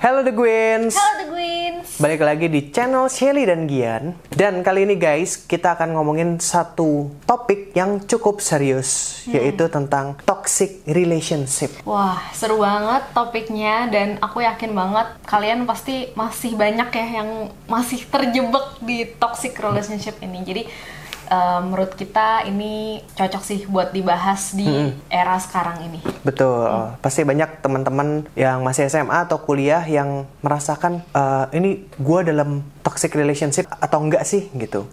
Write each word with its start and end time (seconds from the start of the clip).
Hello 0.00 0.24
The 0.24 0.32
Gwins. 0.32 0.96
Halo 0.96 1.14
The 1.20 1.28
Gwins. 1.28 2.00
Balik 2.00 2.24
lagi 2.24 2.48
di 2.48 2.72
channel 2.72 3.04
Shelly 3.12 3.44
dan 3.44 3.68
Gian. 3.68 4.16
Dan 4.32 4.64
kali 4.64 4.88
ini 4.88 4.96
guys, 4.96 5.36
kita 5.44 5.76
akan 5.76 5.92
ngomongin 5.92 6.40
satu 6.40 7.12
topik 7.28 7.76
yang 7.76 8.00
cukup 8.08 8.40
serius, 8.40 9.20
yaitu 9.28 9.68
tentang 9.68 10.16
toxic 10.24 10.80
relationship. 10.88 11.84
Wah, 11.84 12.16
seru 12.32 12.64
banget 12.64 13.12
topiknya 13.12 13.92
dan 13.92 14.16
aku 14.24 14.40
yakin 14.40 14.72
banget 14.72 15.20
kalian 15.28 15.68
pasti 15.68 16.08
masih 16.16 16.56
banyak 16.56 16.88
ya 16.96 17.06
yang 17.20 17.52
masih 17.68 18.00
terjebak 18.08 18.80
di 18.80 19.04
toxic 19.20 19.52
relationship 19.60 20.16
ini. 20.24 20.40
Jadi 20.48 20.62
eh, 21.30 21.60
menurut 21.62 21.94
kita 21.94 22.44
ini 22.50 23.00
cocok 23.14 23.42
sih 23.46 23.64
buat 23.70 23.94
dibahas 23.94 24.52
di 24.58 24.66
era 25.06 25.38
sekarang 25.38 25.86
ini. 25.86 26.02
Betul. 26.26 26.98
Pasti 26.98 27.22
banyak 27.22 27.62
teman-teman 27.62 28.26
yang 28.34 28.66
masih 28.66 28.90
SMA 28.90 29.24
atau 29.30 29.38
kuliah 29.40 29.86
yang 29.86 30.26
merasakan 30.42 31.06
eh, 31.14 31.46
ini 31.54 31.86
gua 32.02 32.26
dalam 32.26 32.66
toxic 32.82 33.14
relationship 33.14 33.70
atau 33.78 34.02
enggak 34.02 34.26
sih 34.26 34.50
gitu. 34.58 34.90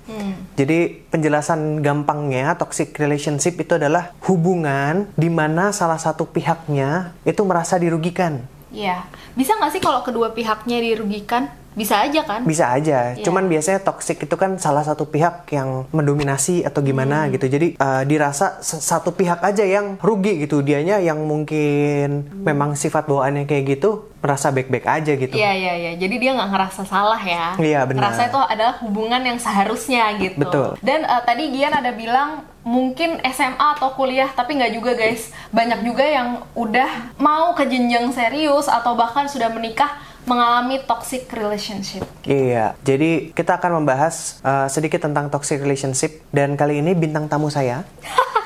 Jadi 0.58 1.06
penjelasan 1.10 1.82
gampangnya 1.82 2.58
toxic 2.58 2.94
relationship 2.98 3.58
itu 3.58 3.78
adalah 3.78 4.14
hubungan 4.26 5.10
di 5.14 5.30
mana 5.30 5.70
salah 5.74 5.98
satu 5.98 6.30
pihaknya 6.30 7.14
itu 7.26 7.42
merasa 7.46 7.78
dirugikan. 7.78 8.42
Iya, 8.74 9.08
bisa 9.38 9.56
nggak 9.56 9.72
sih 9.74 9.82
kalau 9.82 10.04
kedua 10.04 10.36
pihaknya 10.36 10.84
dirugikan? 10.84 11.48
Bisa 11.78 12.02
aja 12.02 12.22
kan? 12.26 12.42
Bisa 12.42 12.74
aja. 12.74 13.14
Iya. 13.14 13.22
Cuman 13.22 13.46
biasanya 13.46 13.86
toxic 13.86 14.26
itu 14.26 14.34
kan 14.34 14.58
salah 14.58 14.82
satu 14.82 15.06
pihak 15.06 15.46
yang 15.54 15.86
mendominasi 15.94 16.66
atau 16.66 16.82
gimana 16.82 17.30
gitu. 17.30 17.46
Jadi 17.46 17.78
uh, 17.78 18.02
dirasa 18.02 18.58
satu 18.66 19.14
pihak 19.14 19.46
aja 19.46 19.62
yang 19.62 20.02
rugi 20.02 20.42
gitu. 20.42 20.66
Dianya 20.66 20.98
yang 20.98 21.22
mungkin 21.22 22.34
memang 22.34 22.74
sifat 22.74 23.06
bawaannya 23.06 23.46
kayak 23.46 23.78
gitu 23.78 24.10
merasa 24.18 24.50
baik-baik 24.50 24.86
aja 24.90 25.12
gitu. 25.14 25.36
Iya 25.38 25.52
iya 25.54 25.74
iya. 25.78 25.92
Jadi 25.96 26.16
dia 26.18 26.32
nggak 26.34 26.50
ngerasa 26.50 26.82
salah 26.90 27.22
ya. 27.22 27.54
Iya, 27.56 27.86
benar. 27.86 28.10
Ngerasa 28.10 28.22
itu 28.34 28.40
adalah 28.42 28.76
hubungan 28.82 29.22
yang 29.22 29.38
seharusnya 29.38 30.18
gitu. 30.18 30.42
Betul. 30.42 30.70
Dan 30.82 31.06
eh, 31.06 31.22
tadi 31.24 31.54
Gian 31.54 31.78
ada 31.78 31.94
bilang 31.94 32.44
mungkin 32.66 33.22
SMA 33.32 33.80
atau 33.80 33.94
kuliah, 33.94 34.28
tapi 34.34 34.58
nggak 34.58 34.74
juga 34.74 34.92
guys. 34.98 35.30
Banyak 35.54 35.86
juga 35.86 36.04
yang 36.04 36.44
udah 36.58 37.16
mau 37.22 37.54
ke 37.54 37.70
jenjang 37.70 38.10
serius 38.12 38.68
atau 38.68 38.98
bahkan 38.98 39.30
sudah 39.30 39.54
menikah 39.54 40.07
mengalami 40.28 40.84
toxic 40.84 41.26
relationship. 41.32 42.04
Iya. 42.28 42.76
Jadi 42.84 43.32
kita 43.32 43.58
akan 43.58 43.82
membahas 43.82 44.44
uh, 44.44 44.68
sedikit 44.68 45.08
tentang 45.08 45.32
toxic 45.32 45.64
relationship 45.64 46.28
dan 46.36 46.60
kali 46.60 46.84
ini 46.84 46.92
bintang 46.94 47.32
tamu 47.32 47.48
saya 47.48 47.88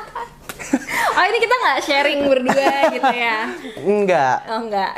Oh 1.21 1.25
ini 1.29 1.37
kita 1.37 1.53
nggak 1.53 1.79
sharing 1.85 2.19
berdua 2.25 2.73
gitu 2.97 3.13
ya? 3.13 3.37
enggak. 3.77 4.37
Oh 4.49 4.65
enggak. 4.65 4.91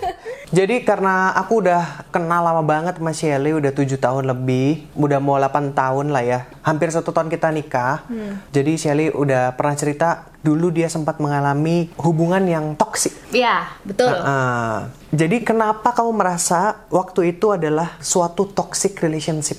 Jadi 0.60 0.84
karena 0.84 1.32
aku 1.32 1.64
udah 1.64 2.04
kenal 2.12 2.44
lama 2.44 2.60
banget 2.60 3.00
sama 3.00 3.16
Shelly 3.16 3.56
udah 3.56 3.72
tujuh 3.72 3.96
tahun 3.96 4.28
lebih, 4.28 4.84
udah 4.92 5.16
mau 5.16 5.40
8 5.40 5.72
tahun 5.72 6.12
lah 6.12 6.20
ya. 6.20 6.44
Hampir 6.60 6.92
satu 6.92 7.08
tahun 7.08 7.32
kita 7.32 7.48
nikah. 7.48 8.04
Jadi 8.52 8.76
Shelly 8.76 9.08
udah 9.16 9.56
pernah 9.56 9.72
cerita 9.72 10.28
dulu 10.44 10.68
dia 10.68 10.92
sempat 10.92 11.16
mengalami 11.24 11.88
hubungan 11.96 12.44
yang 12.44 12.76
toksik. 12.76 13.16
Iya 13.32 13.72
betul. 13.80 14.12
Ah, 14.12 14.92
jadi 15.08 15.40
kenapa 15.40 15.96
kamu 15.96 16.12
merasa 16.12 16.84
waktu 16.92 17.32
itu 17.32 17.48
adalah 17.48 17.96
suatu 18.04 18.44
toxic 18.44 19.00
relationship? 19.00 19.56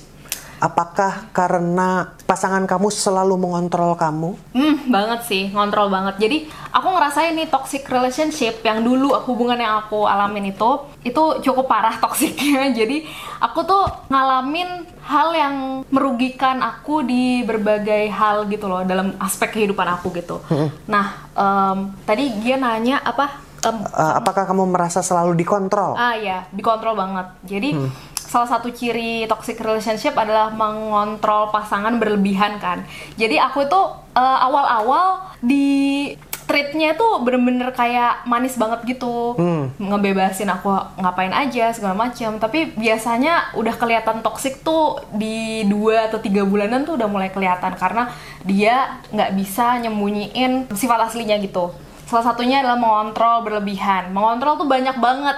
Apakah 0.64 1.28
karena 1.36 2.16
pasangan 2.24 2.64
kamu 2.64 2.88
selalu 2.88 3.36
mengontrol 3.36 3.92
kamu? 4.00 4.32
Hmm, 4.56 4.88
banget 4.88 5.20
sih, 5.28 5.52
ngontrol 5.52 5.92
banget. 5.92 6.16
Jadi 6.16 6.48
aku 6.72 6.88
ngerasain 6.88 7.36
nih 7.36 7.52
toxic 7.52 7.84
relationship 7.84 8.64
yang 8.64 8.80
dulu 8.80 9.12
hubungan 9.28 9.60
yang 9.60 9.84
aku 9.84 10.08
alamin 10.08 10.56
itu 10.56 10.88
itu 11.04 11.22
cukup 11.44 11.68
parah 11.68 12.00
toksiknya. 12.02 12.72
Jadi 12.72 13.04
aku 13.44 13.60
tuh 13.68 13.84
ngalamin 14.08 14.88
hal 15.04 15.36
yang 15.36 15.54
merugikan 15.92 16.64
aku 16.64 17.04
di 17.04 17.44
berbagai 17.44 18.08
hal 18.08 18.48
gitu 18.48 18.64
loh 18.64 18.88
dalam 18.88 19.12
aspek 19.20 19.60
kehidupan 19.60 19.84
aku 20.00 20.16
gitu. 20.16 20.40
Nah, 20.88 21.28
em, 21.36 21.92
tadi 22.08 22.40
dia 22.40 22.56
nanya 22.56 23.04
apa? 23.04 23.36
Em, 23.60 23.84
Eh, 23.84 24.12
apakah 24.16 24.48
kamu 24.48 24.64
merasa 24.64 25.04
selalu 25.04 25.36
dikontrol? 25.36 25.92
Ah 25.92 26.16
ya, 26.16 26.48
dikontrol 26.56 26.96
banget. 26.96 27.26
Jadi 27.44 27.70
salah 28.34 28.50
satu 28.50 28.74
ciri 28.74 29.30
toxic 29.30 29.62
relationship 29.62 30.18
adalah 30.18 30.50
mengontrol 30.50 31.54
pasangan 31.54 31.94
berlebihan 32.02 32.58
kan. 32.58 32.82
Jadi 33.14 33.38
aku 33.38 33.70
itu 33.70 33.80
eh, 34.18 34.38
awal-awal 34.42 35.30
di 35.38 36.10
treatnya 36.44 36.92
tuh 36.92 37.24
bener-bener 37.24 37.72
kayak 37.72 38.28
manis 38.28 38.60
banget 38.60 38.84
gitu, 38.84 39.32
ngebebasin 39.80 40.50
aku 40.52 40.68
ngapain 41.00 41.32
aja 41.32 41.72
segala 41.72 41.96
macam. 41.96 42.36
Tapi 42.36 42.74
biasanya 42.76 43.54
udah 43.56 43.74
kelihatan 43.80 44.20
toxic 44.20 44.60
tuh 44.60 45.00
di 45.14 45.64
dua 45.64 46.12
atau 46.12 46.20
tiga 46.20 46.44
bulanan 46.44 46.84
tuh 46.84 47.00
udah 47.00 47.08
mulai 47.08 47.32
kelihatan 47.32 47.72
karena 47.80 48.12
dia 48.44 49.00
nggak 49.08 49.30
bisa 49.40 49.78
nyembunyiin 49.88 50.68
sifat 50.74 51.08
aslinya 51.08 51.40
gitu. 51.40 51.72
Salah 52.04 52.36
satunya 52.36 52.60
adalah 52.60 52.76
mengontrol 52.76 53.48
berlebihan. 53.48 54.12
Mengontrol 54.12 54.60
tuh 54.60 54.68
banyak 54.68 55.00
banget. 55.00 55.36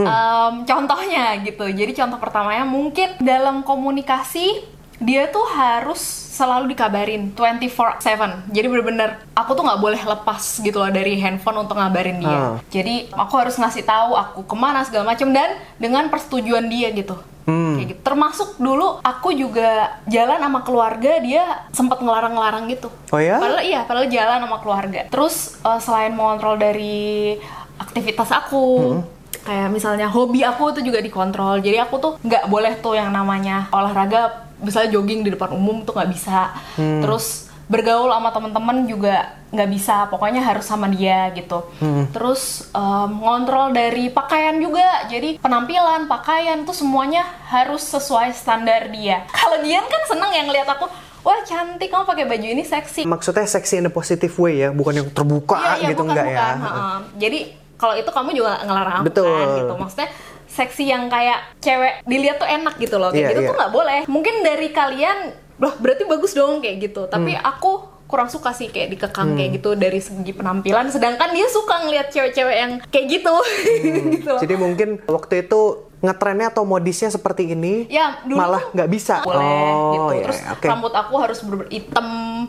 Em, 0.00 0.54
contohnya 0.64 1.36
gitu. 1.44 1.68
Jadi 1.68 1.92
contoh 1.92 2.18
pertamanya 2.18 2.64
mungkin 2.64 3.20
dalam 3.20 3.60
komunikasi 3.60 4.64
dia 5.02 5.26
tuh 5.34 5.42
harus 5.50 5.98
selalu 6.32 6.72
dikabarin 6.72 7.34
24/7. 7.34 8.46
Jadi 8.54 8.66
bener-bener 8.70 9.18
aku 9.34 9.58
tuh 9.58 9.66
nggak 9.66 9.82
boleh 9.82 9.98
lepas 9.98 10.62
gitu 10.62 10.78
loh 10.78 10.88
dari 10.94 11.18
handphone 11.18 11.66
untuk 11.66 11.76
ngabarin 11.76 12.22
dia. 12.22 12.30
Ah. 12.30 12.54
Jadi 12.70 13.10
aku 13.10 13.34
harus 13.36 13.58
ngasih 13.58 13.82
tahu 13.82 14.14
aku 14.14 14.40
ke 14.46 14.56
mana 14.56 14.86
segala 14.86 15.12
macam 15.12 15.28
dan 15.34 15.58
dengan 15.76 16.06
persetujuan 16.08 16.70
dia 16.70 16.94
gitu. 16.94 17.18
Kayak 17.42 17.88
gitu. 17.90 18.00
Termasuk 18.06 18.48
dulu 18.62 19.02
aku 19.02 19.34
juga 19.34 19.98
jalan 20.06 20.38
sama 20.38 20.60
keluarga 20.62 21.18
dia 21.18 21.66
sempat 21.74 21.98
ngelarang-ngelarang 21.98 22.70
gitu. 22.70 22.88
Oh 23.10 23.18
ya? 23.18 23.42
Padahal 23.42 23.62
iya, 23.66 23.80
padahal 23.82 24.06
jalan 24.06 24.38
sama 24.46 24.58
keluarga. 24.62 25.00
Terus 25.10 25.58
eh, 25.58 25.80
selain 25.82 26.14
mengontrol 26.14 26.54
dari 26.54 27.34
aktivitas 27.82 28.30
aku, 28.30 29.02
kayak 29.40 29.68
misalnya 29.68 30.06
hobi 30.06 30.44
aku 30.44 30.76
itu 30.76 30.84
juga 30.84 31.00
dikontrol. 31.00 31.58
Jadi 31.58 31.80
aku 31.80 31.96
tuh 31.96 32.12
nggak 32.20 32.44
boleh 32.46 32.76
tuh 32.78 32.94
yang 32.94 33.08
namanya 33.08 33.72
olahraga, 33.72 34.44
misalnya 34.60 34.92
jogging 34.92 35.24
di 35.24 35.32
depan 35.32 35.50
umum 35.50 35.82
tuh 35.82 35.96
nggak 35.96 36.10
bisa. 36.12 36.52
Terus 36.76 37.48
bergaul 37.66 38.12
sama 38.12 38.28
teman-teman 38.28 38.84
juga 38.84 39.32
nggak 39.48 39.70
bisa. 39.72 39.96
Pokoknya 40.06 40.44
harus 40.44 40.64
sama 40.64 40.86
dia 40.86 41.32
gitu. 41.32 41.64
Terus 42.12 42.68
em, 42.70 43.10
ngontrol 43.16 43.72
dari 43.72 44.08
pakaian 44.08 44.56
juga. 44.56 45.08
Jadi 45.08 45.40
penampilan, 45.40 46.04
pakaian 46.04 46.62
tuh 46.62 46.76
semuanya 46.76 47.24
harus 47.48 47.80
sesuai 47.82 48.32
standar 48.32 48.92
dia. 48.92 49.24
Kalau 49.36 49.60
Dian 49.60 49.88
kan 49.88 50.02
seneng 50.06 50.30
yang 50.32 50.48
lihat 50.52 50.68
aku. 50.68 50.86
Wah 51.22 51.38
cantik 51.46 51.86
kamu 51.86 52.02
pakai 52.02 52.26
baju 52.26 52.46
ini 52.50 52.66
seksi. 52.66 53.06
Maksudnya 53.06 53.46
seksi 53.46 53.78
in 53.78 53.86
a 53.86 53.92
positive 53.94 54.34
way 54.42 54.58
ya, 54.58 54.74
bukan 54.74 54.90
yang 54.90 55.08
terbuka 55.14 55.54
Iya, 55.54 55.72
iya, 55.78 55.88
gitu 55.94 56.02
bukan, 56.02 56.10
enggak 56.10 56.26
ya? 56.26 56.34
bukan. 56.34 56.56
Heeh. 56.58 56.98
Jadi 57.14 57.38
kalau 57.82 57.98
itu 57.98 58.06
kamu 58.06 58.30
juga 58.32 58.62
ngelarang 58.62 58.94
aku 59.02 59.06
Betul. 59.10 59.34
kan 59.34 59.48
gitu. 59.58 59.74
Maksudnya 59.74 60.08
seksi 60.46 60.84
yang 60.86 61.10
kayak 61.10 61.58
cewek 61.58 62.06
dilihat 62.06 62.38
tuh 62.38 62.46
enak 62.46 62.78
gitu 62.78 62.94
loh. 62.96 63.10
Kayak 63.10 63.18
Iya, 63.18 63.30
gitu 63.32 63.40
iya. 63.42 63.48
tuh 63.50 63.56
nggak 63.58 63.72
boleh. 63.72 64.00
Mungkin 64.06 64.34
dari 64.40 64.68
kalian, 64.70 65.18
loh 65.58 65.74
berarti 65.76 66.06
bagus 66.06 66.32
dong 66.32 66.62
kayak 66.62 66.78
gitu. 66.80 67.10
Tapi 67.10 67.34
Hmm. 67.34 67.42
aku 67.42 67.70
kurang 68.06 68.28
suka 68.28 68.52
sih 68.52 68.68
kayak 68.68 68.92
dikekang 68.92 69.34
kayak 69.34 69.56
gitu 69.56 69.74
dari 69.74 69.98
segi 69.98 70.30
penampilan. 70.30 70.92
Sedangkan 70.92 71.32
dia 71.32 71.48
suka 71.48 71.82
ngelihat 71.82 72.12
cewek-cewek 72.12 72.54
yang 72.54 72.72
kayak 72.86 73.06
gitu. 73.10 73.34
gitu 74.14 74.28
loh. 74.28 74.38
Hmm. 74.38 74.42
Jadi 74.44 74.54
mungkin 74.54 74.88
waktu 75.08 75.34
itu 75.42 75.90
ngetrennya 76.02 76.50
atau 76.50 76.66
modisnya 76.66 77.08
seperti 77.08 77.54
ini, 77.54 77.86
Ya, 77.86 78.18
dulu 78.26 78.34
malah 78.34 78.62
nggak 78.74 78.90
bisa. 78.90 79.22
boleh 79.22 79.38
oh, 79.38 79.92
gitu. 79.94 80.12
iya, 80.18 80.24
Terus. 80.26 80.38
Hmm. 80.42 80.70
rambut 80.74 80.92
aku 80.92 81.14
harus 81.16 81.38
bener 81.40 81.70
hitam. 81.70 82.08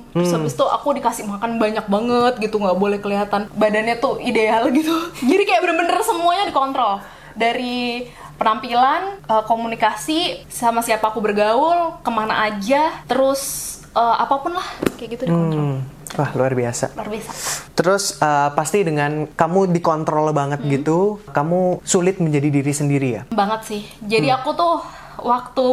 Terus 0.09 0.31
habis 0.33 0.53
itu 0.57 0.65
aku 0.65 0.87
dikasih 0.97 1.23
makan 1.29 1.61
banyak 1.61 1.85
banget 1.85 2.33
gitu, 2.41 2.57
nggak 2.57 2.75
boleh 2.75 2.97
kelihatan 2.97 3.45
badannya 3.53 4.01
tuh 4.01 4.17
ideal 4.19 4.67
gitu. 4.73 4.91
Jadi 5.29 5.43
kayak 5.45 5.61
bener-bener 5.61 6.01
semuanya 6.01 6.49
dikontrol. 6.49 6.97
Dari 7.33 8.09
penampilan, 8.35 9.21
eh, 9.21 9.43
komunikasi, 9.45 10.49
sama 10.49 10.81
siapa 10.81 11.13
aku 11.13 11.21
bergaul, 11.21 12.01
ke 12.01 12.09
mana 12.09 12.49
aja, 12.49 12.89
terus 13.05 13.69
eh, 13.93 14.15
apa 14.17 14.41
pun 14.41 14.57
lah 14.57 14.65
kayak 14.97 15.09
gitu 15.13 15.23
dikontrol. 15.29 15.77
Hmm. 15.77 15.79
Wah, 16.13 16.29
luar 16.33 16.53
biasa. 16.53 16.93
Luar 16.93 17.09
biasa. 17.09 17.31
Terus 17.73 18.03
eh, 18.17 18.49
pasti 18.51 18.81
dengan 18.81 19.25
kamu 19.27 19.71
dikontrol 19.71 20.29
banget 20.29 20.59
Hmm. 20.59 20.69
gitu, 20.71 20.99
kamu 21.29 21.81
sulit 21.83 22.17
menjadi 22.17 22.49
diri 22.49 22.69
sendiri 22.71 23.09
ya? 23.11 23.21
banget 23.29 23.61
sih. 23.65 23.81
Jadi 23.99 24.29
aku 24.29 24.53
tuh 24.53 24.79
waktu 25.15 25.67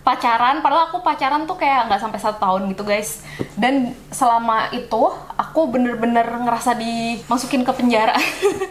pacaran, 0.00 0.60
padahal 0.60 0.88
aku 0.88 1.00
pacaran 1.00 1.44
tuh 1.44 1.56
kayak 1.56 1.88
nggak 1.88 2.00
sampai 2.00 2.18
satu 2.18 2.36
tahun 2.38 2.68
gitu 2.68 2.82
guys. 2.82 3.24
Dan 3.54 3.92
selama 4.08 4.68
itu 4.70 5.02
aku 5.54 5.70
bener-bener 5.70 6.26
ngerasa 6.26 6.74
dimasukin 6.74 7.62
ke 7.62 7.70
penjara, 7.70 8.18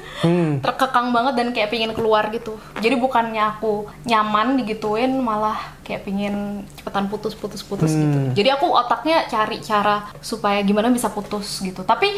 terkekang 0.68 1.16
banget 1.16 1.34
dan 1.40 1.48
kayak 1.56 1.72
pingin 1.72 1.96
keluar 1.96 2.28
gitu. 2.36 2.60
Jadi 2.84 3.00
bukannya 3.00 3.40
aku 3.56 3.88
nyaman 4.04 4.60
digituin, 4.60 5.16
malah 5.16 5.56
kayak 5.88 6.04
pingin 6.04 6.68
cepetan 6.76 7.08
putus-putus-putus 7.08 7.88
gitu. 7.88 8.20
Jadi 8.36 8.52
aku 8.52 8.68
otaknya 8.68 9.24
cari 9.32 9.64
cara 9.64 10.12
supaya 10.20 10.60
gimana 10.60 10.92
bisa 10.92 11.08
putus 11.08 11.64
gitu. 11.64 11.88
Tapi 11.88 12.12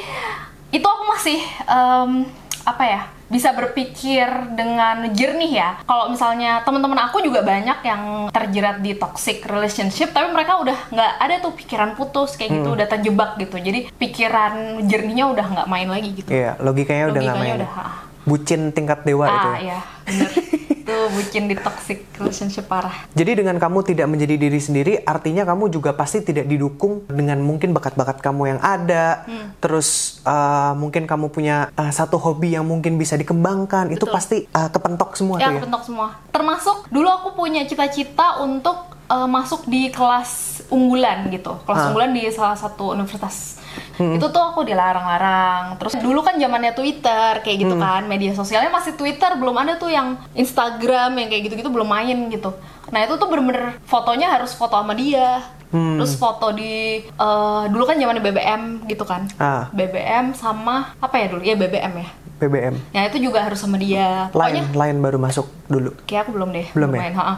itu 0.74 0.88
aku 0.90 1.04
masih 1.14 1.38
em, 1.70 2.26
apa 2.66 2.84
ya 2.90 3.02
bisa 3.26 3.52
berpikir 3.58 4.28
dengan 4.54 5.10
jernih 5.12 5.52
ya. 5.58 5.70
Kalau 5.84 6.14
misalnya 6.14 6.62
teman-teman 6.62 7.10
aku 7.10 7.26
juga 7.26 7.42
banyak 7.42 7.80
yang 7.82 8.02
terjerat 8.30 8.80
di 8.86 8.94
toxic 8.94 9.42
relationship, 9.46 10.14
tapi 10.14 10.30
mereka 10.30 10.62
udah 10.62 10.78
nggak 10.94 11.12
ada 11.20 11.36
tuh 11.42 11.54
pikiran 11.58 11.98
putus 11.98 12.38
kayak 12.38 12.62
gitu, 12.62 12.70
udah 12.78 12.88
terjebak 12.88 13.38
gitu. 13.42 13.58
Jadi 13.58 13.90
pikiran 13.98 14.86
jernihnya 14.86 15.26
udah 15.32 15.46
nggak 15.58 15.68
main 15.70 15.90
lagi 15.90 16.10
gitu. 16.14 16.30
Iya, 16.30 16.58
logikanya 16.62 17.10
udah 17.10 17.22
nggak 17.22 17.36
Logikanya 17.36 17.56
main. 17.58 17.62
udah, 17.66 17.72
ah. 17.82 17.94
Bucin 18.26 18.62
tingkat 18.74 19.06
dewa 19.06 19.26
itu. 19.30 19.50
Ah 19.50 19.58
ya. 19.58 19.62
iya, 19.62 19.80
bener. 20.06 20.32
itu 20.86 20.94
bucin 21.18 21.50
di 21.50 21.58
toxic 21.58 22.06
relationship 22.22 22.70
parah. 22.70 23.10
Jadi 23.18 23.42
dengan 23.42 23.58
kamu 23.58 23.82
tidak 23.82 24.06
menjadi 24.06 24.38
diri 24.38 24.62
sendiri, 24.62 24.94
artinya 25.02 25.42
kamu 25.42 25.74
juga 25.74 25.98
pasti 25.98 26.22
tidak 26.22 26.46
didukung 26.46 27.10
dengan 27.10 27.42
mungkin 27.42 27.74
bakat-bakat 27.74 28.22
kamu 28.22 28.54
yang 28.54 28.60
ada. 28.62 29.26
Hmm. 29.26 29.58
Terus 29.58 30.22
uh, 30.22 30.78
mungkin 30.78 31.10
kamu 31.10 31.34
punya 31.34 31.74
uh, 31.74 31.90
satu 31.90 32.22
hobi 32.22 32.54
yang 32.54 32.70
mungkin 32.70 33.02
bisa 33.02 33.18
dikembangkan. 33.18 33.90
Itu 33.90 34.06
Betul. 34.06 34.14
pasti 34.14 34.38
uh, 34.54 34.70
kepentok 34.70 35.18
semua 35.18 35.42
ya 35.42 35.50
tuh 35.50 35.52
ya. 35.52 35.58
kepentok 35.58 35.84
semua 35.88 36.08
termasuk 36.30 36.78
dulu 36.92 37.08
aku 37.08 37.30
punya 37.34 37.64
cita-cita 37.64 38.44
untuk 38.44 38.92
uh, 39.08 39.26
masuk 39.26 39.64
di 39.72 39.88
kelas 39.90 40.55
unggulan 40.68 41.28
gitu 41.28 41.58
kelas 41.62 41.78
Ah. 41.78 41.86
unggulan 41.88 42.12
di 42.12 42.28
salah 42.28 42.54
satu 42.54 42.92
universitas 42.92 43.60
itu 43.96 44.26
tuh 44.26 44.44
aku 44.46 44.64
dilarang-larang 44.64 45.76
terus 45.76 45.96
dulu 45.96 46.20
kan 46.20 46.36
zamannya 46.36 46.72
Twitter 46.72 47.40
kayak 47.40 47.58
gitu 47.60 47.76
kan 47.76 48.04
media 48.04 48.32
sosialnya 48.32 48.70
masih 48.70 48.94
Twitter 48.94 49.34
belum 49.34 49.56
ada 49.58 49.76
tuh 49.76 49.88
yang 49.88 50.16
Instagram 50.32 51.16
yang 51.16 51.28
kayak 51.28 51.44
gitu-gitu 51.46 51.68
belum 51.68 51.86
main 51.86 52.30
gitu 52.30 52.56
nah 52.88 53.02
itu 53.02 53.14
tuh 53.14 53.26
bener-bener 53.26 53.78
fotonya 53.84 54.32
harus 54.32 54.52
foto 54.52 54.74
sama 54.74 54.94
dia 54.94 55.44
terus 55.68 56.16
foto 56.16 56.50
di 56.50 57.04
uh, 57.14 57.68
dulu 57.68 57.84
kan 57.84 57.96
zamannya 57.96 58.22
BBM 58.22 58.62
gitu 58.86 59.04
kan 59.04 59.28
Ah. 59.36 59.68
BBM 59.70 60.32
sama 60.32 60.96
apa 60.96 61.16
ya 61.18 61.28
dulu 61.28 61.42
ya 61.42 61.54
BBM 61.54 61.94
ya 61.98 62.10
BBM. 62.36 62.76
Nah 62.92 63.08
itu 63.08 63.16
juga 63.22 63.40
harus 63.40 63.56
sama 63.58 63.80
dia. 63.80 64.28
Pokoknya 64.28 64.68
Lain, 64.68 64.76
lain 64.76 64.98
baru 65.00 65.16
masuk 65.16 65.48
dulu. 65.66 65.96
kayak 66.04 66.28
aku 66.28 66.36
belum 66.36 66.52
deh 66.52 66.68
Belum 66.76 66.92
ya? 66.92 67.00
main 67.00 67.16
ha-ha. 67.16 67.36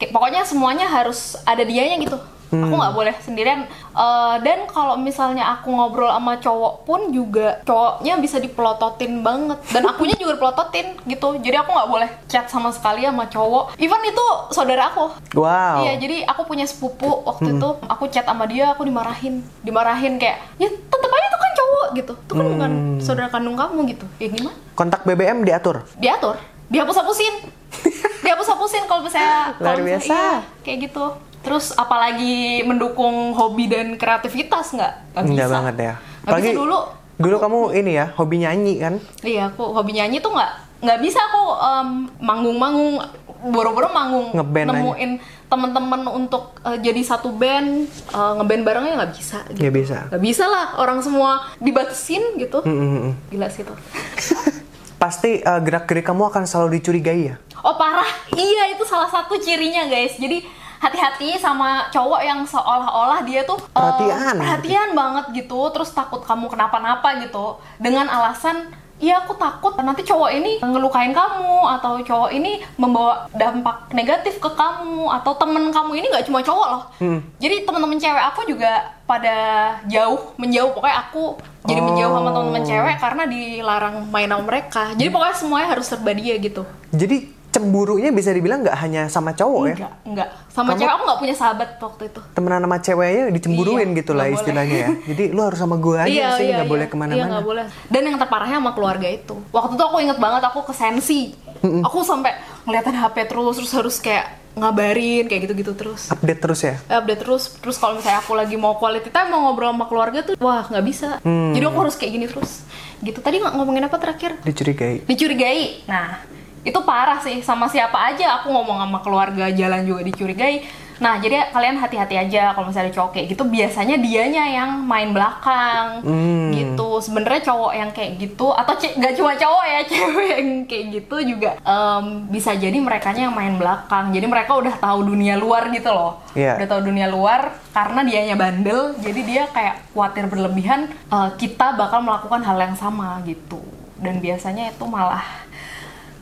Kayak, 0.00 0.10
pokoknya 0.10 0.40
semuanya 0.42 0.88
harus 0.88 1.36
ada 1.44 1.60
dianya 1.60 2.00
gitu 2.00 2.16
Hmm. 2.48 2.64
aku 2.64 2.74
nggak 2.80 2.94
boleh 2.96 3.14
sendirian. 3.20 3.60
Eh, 3.92 4.34
dan 4.40 4.64
kalau 4.70 4.96
misalnya 4.96 5.58
aku 5.58 5.68
ngobrol 5.68 6.08
sama 6.08 6.40
cowok 6.40 6.74
pun 6.88 7.00
juga 7.12 7.60
cowoknya 7.68 8.14
bisa 8.20 8.40
dipelototin 8.40 9.20
banget. 9.20 9.58
Dan 9.68 9.84
akunya 9.90 10.16
juga 10.16 10.40
dipelototin 10.40 10.96
gitu. 11.04 11.36
Jadi 11.44 11.56
aku 11.60 11.70
nggak 11.76 11.90
boleh 11.90 12.08
chat 12.24 12.48
sama 12.48 12.72
sekali 12.72 13.04
sama 13.04 13.28
cowok. 13.28 13.76
Even 13.76 14.00
itu 14.04 14.26
saudara 14.52 14.88
aku. 14.88 15.12
Wow. 15.36 15.84
Iya, 15.84 16.00
jadi 16.00 16.16
aku 16.24 16.48
punya 16.48 16.64
sepupu 16.64 17.20
waktu 17.28 17.58
itu. 17.58 17.68
Aku 17.84 18.08
chat 18.08 18.24
sama 18.24 18.48
dia, 18.48 18.72
aku 18.72 18.84
dimarahin, 18.88 19.44
dimarahin 19.60 20.16
kayak 20.16 20.40
ya 20.56 20.68
tetep 20.68 21.10
aja 21.10 21.26
itu 21.28 21.38
kan 21.38 21.52
cowok 21.58 21.86
gitu, 21.96 22.12
itu 22.16 22.32
kan 22.32 22.46
bukan 22.48 22.72
saudara 23.00 23.28
kandung 23.28 23.56
kamu 23.56 23.78
gitu, 23.92 24.06
ya 24.16 24.28
gimana? 24.28 24.56
Kontak 24.72 25.04
BBM 25.04 25.44
diatur. 25.44 25.84
diatur. 25.96 26.36
Dihapus-hapusin. 26.68 27.34
Dihapus-hapusin 28.24 28.84
kalau 28.84 29.04
misalnya 29.04 29.56
Luar 29.60 29.80
biasa. 29.80 30.12
iya, 30.12 30.32
kayak 30.64 30.78
gitu 30.88 31.04
terus 31.40 31.70
apalagi 31.72 32.62
mendukung 32.62 33.32
hobi 33.32 33.66
dan 33.66 33.94
kreativitas 33.94 34.72
nggak 34.72 34.94
Nggak 35.18 35.48
banget 35.48 35.76
ya. 35.76 35.94
Nggak 36.24 36.40
bisa 36.40 36.52
dulu 36.54 36.78
Dulu 37.18 37.36
kamu 37.36 37.60
ini 37.74 37.98
ya, 37.98 38.14
hobi 38.14 38.38
nyanyi 38.38 38.78
kan? 38.78 38.94
iya 39.22 39.50
aku 39.50 39.74
hobi 39.74 39.90
nyanyi 39.92 40.22
tuh 40.22 40.30
nggak 40.30 40.52
nggak 40.78 40.98
bisa 41.02 41.18
aku 41.18 41.42
em, 41.58 41.88
manggung-manggung 42.22 43.02
boro-boro 43.50 43.90
manggung 43.90 44.30
Ngeband 44.30 44.70
nemuin 44.70 45.10
teman-teman 45.48 46.06
untuk 46.06 46.54
eh, 46.62 46.78
jadi 46.78 47.02
satu 47.02 47.34
band 47.34 47.90
eh, 47.90 48.32
ngeband 48.38 48.62
barengnya 48.62 48.94
nggak 49.02 49.12
bisa 49.14 49.42
gitu. 49.50 49.66
Bisa. 49.66 50.06
nggak 50.06 50.22
bisa 50.22 50.44
lah 50.46 50.78
orang 50.78 51.02
semua 51.02 51.42
dibatasin 51.58 52.38
gitu 52.38 52.62
Mm, 52.62 52.70
mm, 52.70 52.98
mm. 53.02 53.12
gila 53.34 53.48
sih 53.50 53.66
tuh 53.66 53.74
Pasti 54.98 55.38
uh, 55.38 55.62
gerak-gerik 55.62 56.02
kamu 56.02 56.26
akan 56.26 56.42
selalu 56.42 56.82
dicurigai 56.82 57.30
ya? 57.30 57.38
Oh 57.62 57.74
parah, 57.74 58.06
iya 58.34 58.74
itu 58.74 58.82
salah 58.82 59.06
satu 59.06 59.38
cirinya 59.38 59.86
guys. 59.86 60.18
Jadi 60.18 60.42
hati-hati 60.78 61.38
sama 61.38 61.90
cowok 61.90 62.20
yang 62.22 62.40
seolah-olah 62.46 63.22
dia 63.26 63.42
tuh 63.44 63.58
eh, 63.58 63.70
Perhatian. 63.74 64.34
perhatian 64.38 64.88
banget 64.94 65.24
gitu, 65.34 65.60
terus 65.74 65.90
takut 65.90 66.22
kamu 66.22 66.46
kenapa-napa 66.50 67.18
gitu, 67.22 67.58
dengan 67.78 68.06
alasan 68.06 68.70
Iya 68.98 69.22
aku 69.22 69.38
takut 69.38 69.78
nanti 69.78 70.02
cowok 70.02 70.30
ini 70.34 70.58
ngelukain 70.58 71.14
kamu 71.14 71.62
atau 71.78 72.02
cowok 72.02 72.34
ini 72.34 72.58
membawa 72.74 73.30
dampak 73.30 73.94
negatif 73.94 74.42
ke 74.42 74.50
kamu 74.50 75.06
atau 75.22 75.38
temen 75.38 75.70
kamu 75.70 76.02
ini 76.02 76.10
nggak 76.10 76.26
cuma 76.26 76.42
cowok 76.42 76.66
loh. 76.66 76.82
Hmm. 76.98 77.22
Jadi 77.38 77.62
teman-teman 77.62 77.94
cewek 77.94 78.24
aku 78.34 78.50
juga 78.50 78.90
pada 79.06 79.78
jauh 79.86 80.34
menjauh 80.34 80.74
pokoknya 80.74 80.98
aku 80.98 81.38
jadi 81.62 81.78
menjauh 81.78 82.10
sama 82.10 82.30
teman-teman 82.34 82.64
Oh. 82.66 82.70
cewek 82.74 82.96
karena 82.98 83.22
dilarang 83.30 83.96
main 84.10 84.28
sama 84.34 84.42
mereka. 84.42 84.82
Jadi 84.98 85.08
pokoknya 85.14 85.36
semuanya 85.38 85.68
harus 85.78 85.86
serba 85.86 86.10
dia 86.18 86.34
gitu. 86.42 86.66
Jadi 86.90 87.37
cemburunya 87.48 88.10
bisa 88.10 88.28
dibilang 88.28 88.60
nggak 88.60 88.76
hanya 88.76 89.02
sama 89.06 89.32
cowok 89.32 89.62
ya? 89.64 89.74
Enggak, 89.74 89.92
enggak. 90.04 90.28
Sama 90.48 90.68
Kamu- 90.68 90.78
cewek 90.78 90.92
aku 90.92 91.02
nggak 91.02 91.18
punya 91.18 91.34
sahabat 91.34 91.68
waktu 91.78 92.02
itu. 92.06 92.20
Temenan 92.30 92.60
sama 92.60 92.78
ceweknya 92.78 93.24
dicemburuin 93.30 93.88
Iya, 93.88 93.96
gitu 93.96 94.12
lah 94.12 94.26
boleh. 94.26 94.36
istilahnya 94.36 94.76
ya. 94.76 94.88
Jadi 95.10 95.24
lu 95.28 95.40
harus 95.40 95.58
sama 95.58 95.76
gue 95.76 95.96
aja 95.96 96.22
sih, 96.36 96.46
nggak 96.46 96.66
boleh 96.66 96.84
Iya, 96.84 96.92
ke 96.92 96.96
mana-mana. 96.96 97.28
nggak 97.30 97.46
boleh. 97.46 97.64
Dan 97.86 98.02
yang 98.04 98.16
terparahnya 98.16 98.56
sama 98.58 98.72
keluarga 98.72 99.08
itu. 99.08 99.34
Waktu 99.48 99.72
itu 99.72 99.84
aku 99.84 99.96
inget 99.98 100.18
banget 100.18 100.42
aku 100.44 100.60
ke 100.62 100.72
sensi. 100.72 101.32
Aku 101.58 102.00
sampai 102.00 102.36
ngeliatin 102.62 102.94
HP 102.94 103.16
terus, 103.26 103.54
terus 103.56 103.72
harus 103.72 103.96
kayak 103.98 104.26
ngabarin 104.54 105.24
kayak 105.24 105.40
gitu-gitu 105.44 105.72
terus. 105.72 106.06
Update 106.08 106.40
terus 106.40 106.60
ya? 106.60 106.74
Update 106.92 107.20
terus 107.20 107.42
terus 107.56 107.76
kalau 107.76 107.94
misalnya 107.94 108.18
aku 108.18 108.32
lagi 108.32 108.54
mau 108.54 108.74
quality 108.74 109.08
time 109.08 109.30
mau 109.30 109.40
ngobrol 109.44 109.70
sama 109.70 109.86
keluarga 109.86 110.18
tuh 110.20 110.34
wah 110.36 110.62
nggak 110.64 110.84
bisa 110.84 111.08
Hmm. 111.20 111.54
jadi 111.54 111.64
aku 111.64 111.78
harus 111.78 111.94
kayak 111.94 112.12
gini 112.12 112.26
terus 112.26 112.66
gitu 112.98 113.18
tadi 113.18 113.38
nggak 113.38 113.54
ngomongin 113.54 113.86
apa 113.86 113.94
terakhir 113.96 114.34
Dicurigai. 114.40 115.06
dicurigai 115.06 115.86
nah 115.86 116.26
itu 116.68 116.78
parah 116.84 117.16
sih 117.18 117.40
sama 117.40 117.64
siapa 117.64 118.12
aja 118.12 118.36
aku 118.38 118.52
ngomong 118.52 118.76
sama 118.78 118.98
keluarga 119.00 119.48
jalan 119.48 119.82
juga 119.82 120.04
dicurigai. 120.04 120.60
Nah 120.98 121.14
jadi 121.14 121.54
kalian 121.54 121.78
hati-hati 121.78 122.18
aja 122.18 122.50
kalau 122.50 122.68
misalnya 122.68 122.90
cowok 122.90 123.14
kayak 123.14 123.30
gitu. 123.30 123.46
Biasanya 123.46 123.96
dianya 123.96 124.44
yang 124.50 124.82
main 124.82 125.14
belakang 125.14 126.02
Hmm. 126.02 126.50
gitu. 126.50 126.98
Sebenarnya 126.98 127.46
cowok 127.46 127.72
yang 127.72 127.90
kayak 127.94 128.18
gitu 128.18 128.50
atau 128.50 128.74
nggak 128.74 129.14
cuma 129.14 129.32
cowok 129.32 129.64
ya 129.64 129.80
cewek 129.94 130.28
yang 130.34 130.48
kayak 130.66 130.84
gitu 130.92 131.16
juga 131.24 131.54
em, 131.62 132.04
bisa 132.26 132.50
jadi 132.52 132.74
mereka 132.74 133.14
yang 133.14 133.30
main 133.30 133.54
belakang. 133.54 134.10
Jadi 134.10 134.26
mereka 134.26 134.58
udah 134.58 134.74
tahu 134.74 135.06
dunia 135.06 135.38
luar 135.38 135.70
gitu 135.70 135.88
loh. 135.88 136.18
Iya. 136.34 136.58
udah 136.58 136.68
tahu 136.68 136.82
dunia 136.84 137.06
luar 137.06 137.54
karena 137.70 138.02
dianya 138.02 138.34
bandel 138.34 138.94
jadi 138.98 139.20
dia 139.22 139.42
kayak 139.48 139.90
khawatir 139.90 140.26
berlebihan 140.26 140.80
eh, 140.90 141.30
kita 141.38 141.78
bakal 141.78 142.02
melakukan 142.02 142.42
hal 142.42 142.58
yang 142.58 142.74
sama 142.74 143.22
gitu. 143.22 143.62
Dan 143.98 144.18
biasanya 144.18 144.70
itu 144.70 144.82
malah 144.82 145.22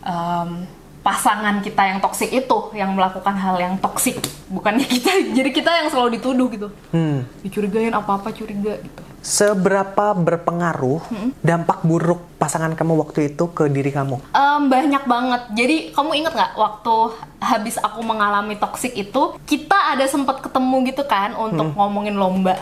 em, 0.06 0.64
pasangan 1.03 1.58
kita 1.61 1.82
yang 1.85 1.99
toksik 1.99 2.31
itu 2.31 2.58
yang 2.72 2.91
melakukan 2.91 3.34
hal 3.34 3.55
yang 3.56 3.75
toksik 3.77 4.19
bukannya 4.48 4.86
kita 4.96 5.10
jadi 5.32 5.51
kita 5.51 5.70
yang 5.77 5.89
selalu 5.89 6.17
dituduh 6.17 6.48
gitu 6.48 6.69
Hmm. 6.91 7.27
dicurigain 7.43 7.91
apa-apa 7.93 8.31
curiga 8.31 8.75
gitu 8.77 9.03
Seberapa 9.27 10.15
berpengaruh 10.15 11.03
Hmm. 11.06 11.34
dampak 11.43 11.82
buruk 11.82 12.22
pasangan 12.39 12.70
kamu 12.72 12.94
waktu 12.96 13.29
itu 13.29 13.51
ke 13.51 13.67
diri 13.67 13.91
kamu? 13.91 14.22
Em, 14.31 14.70
banyak 14.70 15.03
banget. 15.03 15.43
Jadi 15.51 15.77
kamu 15.91 16.10
inget 16.15 16.31
nggak 16.31 16.55
waktu 16.55 16.94
habis 17.36 17.75
aku 17.77 18.01
mengalami 18.01 18.55
toksik 18.55 18.94
itu 18.94 19.34
kita 19.43 19.75
ada 19.75 20.06
sempat 20.06 20.39
ketemu 20.39 20.86
gitu 20.86 21.03
kan 21.05 21.34
untuk 21.34 21.75
ngomongin 21.75 22.15
lomba. 22.15 22.55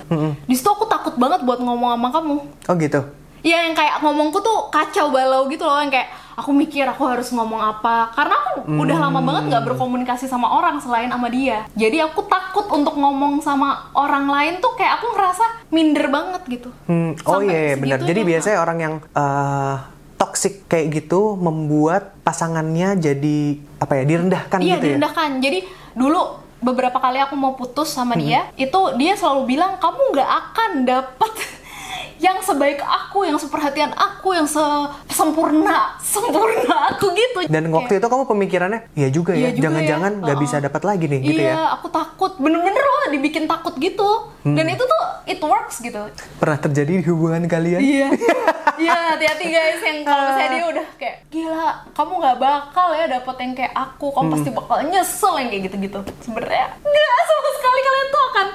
Di 0.49 0.57
situ 0.57 0.65
aku 0.67 0.89
takut 0.89 1.13
banget 1.15 1.45
buat 1.45 1.61
ngomong 1.61 1.93
sama 1.93 2.09
kamu. 2.11 2.37
Oh 2.65 2.75
gitu. 2.75 3.01
Iya 3.45 3.69
yang 3.69 3.77
kayak 3.77 4.01
ngomongku 4.01 4.41
tuh 4.41 4.73
kacau 4.73 5.13
balau 5.13 5.45
gitu 5.47 5.69
loh 5.69 5.77
yang 5.77 5.93
kayak 5.93 6.09
aku 6.35 6.51
mikir 6.51 6.85
aku 6.85 7.03
harus 7.05 7.31
ngomong 7.31 7.59
apa 7.59 8.11
karena 8.11 8.35
aku 8.35 8.53
udah 8.69 8.99
lama 8.99 9.21
banget 9.21 9.43
nggak 9.49 9.65
berkomunikasi 9.67 10.27
sama 10.27 10.51
orang 10.51 10.79
selain 10.79 11.09
sama 11.09 11.27
dia. 11.27 11.65
Jadi 11.73 11.99
aku 11.99 12.27
takut 12.27 12.67
untuk 12.71 12.95
ngomong 12.95 13.39
sama 13.39 13.91
orang 13.93 14.27
lain 14.27 14.55
tuh 14.59 14.75
kayak 14.75 14.99
aku 14.99 15.07
ngerasa 15.13 15.45
minder 15.69 16.07
banget 16.09 16.43
gitu. 16.51 16.69
Hmm, 16.87 17.15
oh 17.25 17.41
iya, 17.41 17.73
iya, 17.73 17.77
benar. 17.77 17.99
Jadi 18.01 18.21
biasanya 18.23 18.59
orang 18.59 18.79
yang 18.79 18.95
eh, 19.01 19.77
toxic 20.15 20.67
kayak 20.67 20.87
gitu 20.95 21.35
membuat 21.35 22.15
pasangannya 22.23 22.95
jadi 22.97 23.39
apa 23.79 23.93
ya 23.95 24.05
direndahkan 24.05 24.59
Iya 24.59 24.67
gitu 24.75 24.75
ya. 24.75 24.83
direndahkan. 24.95 25.31
Jadi 25.39 25.59
dulu 25.95 26.21
beberapa 26.59 26.97
kali 26.97 27.21
aku 27.21 27.37
mau 27.37 27.53
putus 27.53 27.93
sama 27.93 28.17
dia, 28.17 28.49
Hmm. 28.49 28.57
itu 28.57 28.81
dia 28.97 29.13
selalu 29.15 29.45
bilang 29.47 29.77
kamu 29.77 30.01
nggak 30.17 30.31
akan 30.33 30.71
dapet 30.83 31.33
yang 32.17 32.39
sebaik 32.39 32.79
aku, 32.79 33.23
yang 33.23 33.35
seperhatian 33.35 33.91
aku, 33.91 34.33
yang 34.33 34.45
se- 34.45 34.89
sempurna, 35.09 35.99
sempurna 35.99 36.91
aku 36.91 37.11
gitu. 37.11 37.39
Dan 37.47 37.69
waktu 37.69 37.97
itu 37.97 38.05
kamu 38.05 38.25
pemikirannya, 38.25 38.81
ya 38.93 39.09
juga 39.09 39.33
ya, 39.33 39.49
Iya 39.49 39.51
juga 39.53 39.63
jangan-jangan 39.65 40.13
ya. 40.13 40.21
nggak 40.23 40.39
bisa 40.39 40.57
dapat 40.59 40.83
lagi 40.83 41.05
nih 41.07 41.21
gitu 41.23 41.41
iya, 41.41 41.53
ya. 41.53 41.65
aku 41.75 41.87
takut, 41.89 42.33
bener-bener 42.37 42.81
loh 42.81 43.03
dibikin 43.11 43.45
takut 43.45 43.75
gitu. 43.77 44.11
Hmm. 44.41 44.53
Dan 44.53 44.69
itu 44.69 44.83
tuh 44.83 45.03
it 45.25 45.41
works 45.41 45.81
gitu. 45.81 46.05
Pernah 46.37 46.59
terjadi 46.59 47.01
di 47.01 47.05
hubungan 47.05 47.45
kalian? 47.45 47.81
Iya, 47.81 48.09
iya 48.83 48.93
hati-hati 49.15 49.47
guys 49.47 49.81
yang 49.81 49.99
kalau 50.03 50.23
misalnya 50.29 50.51
dia 50.51 50.65
udah 50.69 50.87
kayak 50.95 51.17
gila, 51.29 51.67
kamu 51.91 52.13
nggak 52.19 52.39
bakal 52.39 52.89
ya 52.93 53.07
dapet 53.09 53.37
yang 53.39 53.53
kayak 53.55 53.73
aku, 53.73 54.07
kamu 54.11 54.29
pasti 54.31 54.49
Hmm. 54.49 54.59
bakal 54.59 54.77
nyesel 54.85 55.35
yang 55.37 55.49
kayak 55.49 55.63
gitu-gitu. 55.65 55.99
Sebenarnya 56.21 56.67
nggak 56.77 57.19
sama 57.25 57.49
sekali 57.55 57.81
kalian 57.81 58.09
tuh 58.09 58.23
akan 58.25 58.47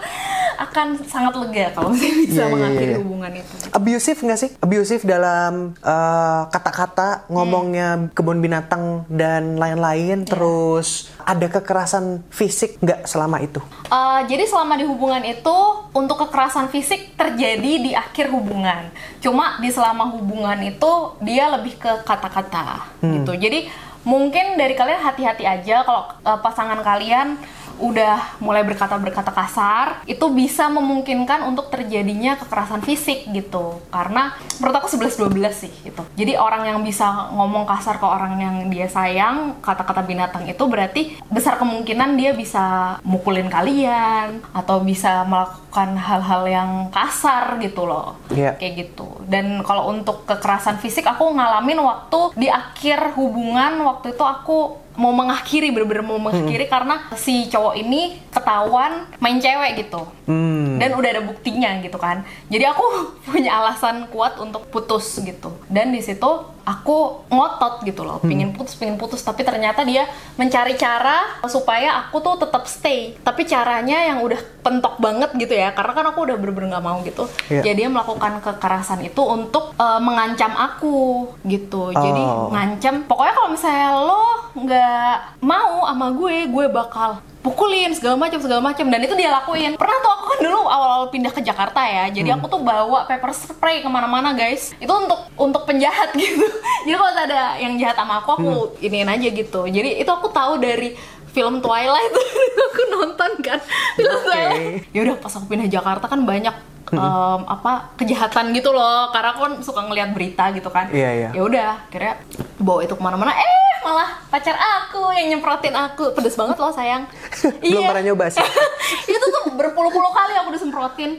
akan 0.60 0.88
sangat 1.04 1.34
lega 1.36 1.66
kalau 1.72 1.89
misalnya 1.89 2.16
bisa 2.20 2.30
Iya, 2.30 2.44
iya, 2.44 2.51
mengakhiri 2.51 2.92
iya. 2.92 3.00
hubungan 3.00 3.32
itu. 3.34 3.49
Abusive 3.70 4.20
nggak 4.25 4.39
sih? 4.39 4.51
Abusive 4.60 5.03
dalam 5.06 5.77
eh, 5.77 6.41
kata-kata, 6.50 7.29
ngomongnya 7.29 8.10
kebun 8.13 8.41
binatang 8.41 9.06
dan 9.10 9.58
lain-lain. 9.60 10.25
Terus 10.25 11.13
ada 11.22 11.46
kekerasan 11.46 12.25
fisik 12.34 12.82
nggak 12.82 13.06
selama 13.06 13.39
itu? 13.41 13.62
Uh, 13.89 14.25
jadi 14.25 14.46
selama 14.50 14.77
di 14.77 14.86
hubungan 14.86 15.22
itu 15.25 15.58
untuk 15.94 16.25
kekerasan 16.25 16.70
fisik 16.74 17.13
terjadi 17.13 17.72
di 17.82 17.91
akhir 17.94 18.34
hubungan. 18.34 18.89
Cuma 19.22 19.58
di 19.62 19.70
selama 19.70 20.10
hubungan 20.13 20.58
itu 20.65 20.91
dia 21.22 21.50
lebih 21.53 21.77
ke 21.77 22.01
kata-kata 22.06 22.89
gitu. 23.01 23.34
Jadi 23.38 23.70
mungkin 24.08 24.56
dari 24.56 24.74
kalian 24.74 25.01
hati-hati 25.03 25.44
aja 25.44 25.84
kalau 25.84 26.08
uh, 26.24 26.39
pasangan 26.39 26.79
kalian 26.82 27.38
udah 27.79 28.39
mulai 28.43 28.62
berkata-berkata 28.67 29.31
kasar, 29.31 30.03
itu 30.05 30.25
bisa 30.31 30.67
memungkinkan 30.67 31.48
untuk 31.48 31.71
terjadinya 31.71 32.36
kekerasan 32.38 32.83
fisik 32.83 33.31
gitu. 33.31 33.79
Karena 33.89 34.36
menurut 34.59 34.75
aku 34.83 34.88
11-12 34.91 35.50
sih 35.55 35.74
gitu. 35.88 36.03
Jadi 36.19 36.36
orang 36.36 36.67
yang 36.67 36.79
bisa 36.83 37.31
ngomong 37.33 37.63
kasar 37.63 37.98
ke 37.98 38.05
orang 38.05 38.38
yang 38.38 38.55
dia 38.67 38.91
sayang, 38.91 39.57
kata-kata 39.63 40.03
binatang 40.03 40.45
itu 40.45 40.63
berarti 40.67 41.17
besar 41.31 41.55
kemungkinan 41.57 42.19
dia 42.19 42.36
bisa 42.36 42.98
mukulin 43.07 43.48
kalian 43.48 44.43
atau 44.51 44.83
bisa 44.83 45.24
melakukan 45.24 45.95
hal-hal 45.95 46.43
yang 46.45 46.71
kasar 46.91 47.57
gitu 47.63 47.88
loh. 47.88 48.19
Iya. 48.29 48.59
Kayak 48.59 48.74
gitu. 48.75 49.07
Dan 49.25 49.63
kalau 49.63 49.89
untuk 49.89 50.27
kekerasan 50.27 50.77
fisik 50.83 51.07
aku 51.07 51.31
ngalamin 51.31 51.79
waktu 51.79 52.36
di 52.36 52.48
akhir 52.51 53.15
hubungan 53.15 53.81
waktu 53.88 54.13
itu 54.13 54.24
aku 54.25 54.88
mau 54.98 55.13
mengakhiri 55.13 55.69
bener-bener 55.72 56.03
mau 56.03 56.19
mengakhiri 56.19 56.65
karena 56.67 57.08
si 57.15 57.48
cowok 57.48 57.75
ini 57.77 58.19
ketahuan 58.34 59.05
main 59.22 59.38
cewek 59.38 59.86
gitu. 59.86 60.08
Hmm. 60.29 60.77
dan 60.77 60.93
udah 60.93 61.10
ada 61.10 61.24
buktinya 61.25 61.81
gitu 61.81 61.98
kan. 61.98 62.22
Jadi 62.53 62.63
aku 62.69 62.86
punya 63.34 63.58
alasan 63.58 64.05
kuat 64.13 64.38
untuk 64.38 64.69
putus 64.69 65.17
gitu. 65.19 65.58
Dan 65.65 65.89
di 65.89 66.05
situ 66.05 66.29
aku 66.69 67.25
ngotot 67.27 67.81
gitu 67.81 68.05
loh 68.05 68.21
pingin 68.21 68.53
putus 68.53 68.77
pingin 68.77 68.95
putus. 68.95 69.21
Tapi 69.21 69.41
ternyata 69.41 69.81
dia 69.81 70.05
mencari 70.38 70.77
cara 70.77 71.41
supaya 71.45 71.97
aku 71.99 72.21
tuh 72.21 72.35
tetap 72.38 72.69
stay. 72.69 73.17
Tapi 73.19 73.43
caranya 73.43 74.05
yang 74.05 74.21
udah 74.21 74.38
pentok 74.61 75.01
banget 75.01 75.33
gitu 75.33 75.51
ya 75.51 75.73
karena 75.73 75.91
kan 75.91 76.05
aku 76.11 76.29
udah 76.29 76.35
bener-bener 76.38 76.77
nggak 76.77 76.85
mau 76.85 77.01
gitu. 77.01 77.25
Iya. 77.49 77.61
ya 77.65 77.73
dia 77.73 77.88
melakukan 77.89 78.38
kekerasan 78.39 79.01
itu 79.01 79.21
untuk 79.21 79.73
eh, 79.73 79.99
mengancam 79.99 80.53
aku 80.53 80.97
gitu. 81.43 81.89
Jadi 81.89 82.21
Oh. 82.21 82.51
ngancam. 82.53 83.09
Pokoknya 83.09 83.33
kalau 83.33 83.49
misalnya 83.49 83.89
lo 83.97 84.23
nggak 84.53 85.15
mau 85.41 85.88
sama 85.88 86.07
gue 86.13 86.35
gue 86.45 86.65
bakal 86.69 87.17
pukulin 87.39 87.91
segala 87.96 88.15
macam 88.19 88.39
segala 88.39 88.62
macam. 88.63 88.86
Dan 88.88 89.00
itu 89.03 89.15
dia 89.15 89.31
lakuin. 89.31 89.79
Pernah 89.79 89.98
tuh 90.03 90.12
aku 90.12 90.24
kan 90.36 90.39
dulu 90.43 90.60
awal-awal 90.67 91.08
pindah 91.12 91.31
ke 91.31 91.41
Jakarta 91.41 91.81
ya. 91.84 92.05
Jadi 92.12 92.29
aku 92.31 92.46
tuh 92.51 92.62
bawa 92.62 93.08
pepper 93.08 93.31
spray 93.31 93.79
ke 93.79 93.89
mana-mana 93.89 94.36
guys. 94.36 94.75
Itu 94.77 94.91
untuk 94.91 95.27
untuk 95.39 95.63
penjahat 95.63 96.15
gitu. 96.19 96.46
Jadi 96.86 96.96
kalau 96.96 97.12
ada 97.15 97.55
yang 97.58 97.79
jahat 97.79 97.96
sama 97.96 98.22
aku 98.24 98.29
aku 98.39 98.53
iniin 98.84 99.08
aja 99.08 99.27
gitu. 99.31 99.62
Jadi 99.67 100.03
itu 100.03 100.12
aku 100.12 100.31
tahu 100.31 100.60
dari 100.60 100.96
film 101.29 101.62
Twilight. 101.62 102.13
Aku 102.69 102.81
nonton 102.89 103.31
kan. 103.41 103.60
Film 103.98 104.13
Oke. 104.13 104.25
Twilight. 104.25 104.93
Ya 104.93 105.00
udah 105.05 105.15
pas 105.22 105.34
aku 105.34 105.46
pindah 105.46 105.69
Jakarta 105.69 106.05
kan 106.10 106.22
banyak 106.25 106.53
em, 106.93 107.41
apa 107.46 107.93
kejahatan 108.00 108.51
gitu 108.53 108.74
loh. 108.74 109.10
Karena 109.13 109.36
aku 109.36 109.39
kan 109.46 109.53
suka 109.62 109.81
ngeliat 109.86 110.10
berita 110.13 110.50
gitu 110.53 110.69
kan. 110.74 110.89
Iya, 110.89 111.10
iya. 111.13 111.29
ya 111.34 111.41
udah 111.41 111.69
kira 111.93 112.17
bawa 112.58 112.86
itu 112.86 112.93
ke 112.98 113.03
mana-mana. 113.03 113.34
Eh 113.34 113.60
malah 113.86 114.10
pacar 114.27 114.55
aku 114.58 115.13
yang 115.15 115.38
nyemprotin 115.38 115.75
aku. 115.75 116.12
Pedes 116.13 116.36
banget 116.36 116.58
loh 116.60 116.74
sayang. 116.74 117.08
Belum 117.62 117.88
pernah 117.88 118.03
nyoba 118.03 118.25
sih. 118.29 118.43
itu 119.13 119.25
tuh 119.25 119.43
berpuluh-puluh 119.53 120.12
kali 120.12 120.34
aku 120.39 120.50
disemprotin. 120.55 121.12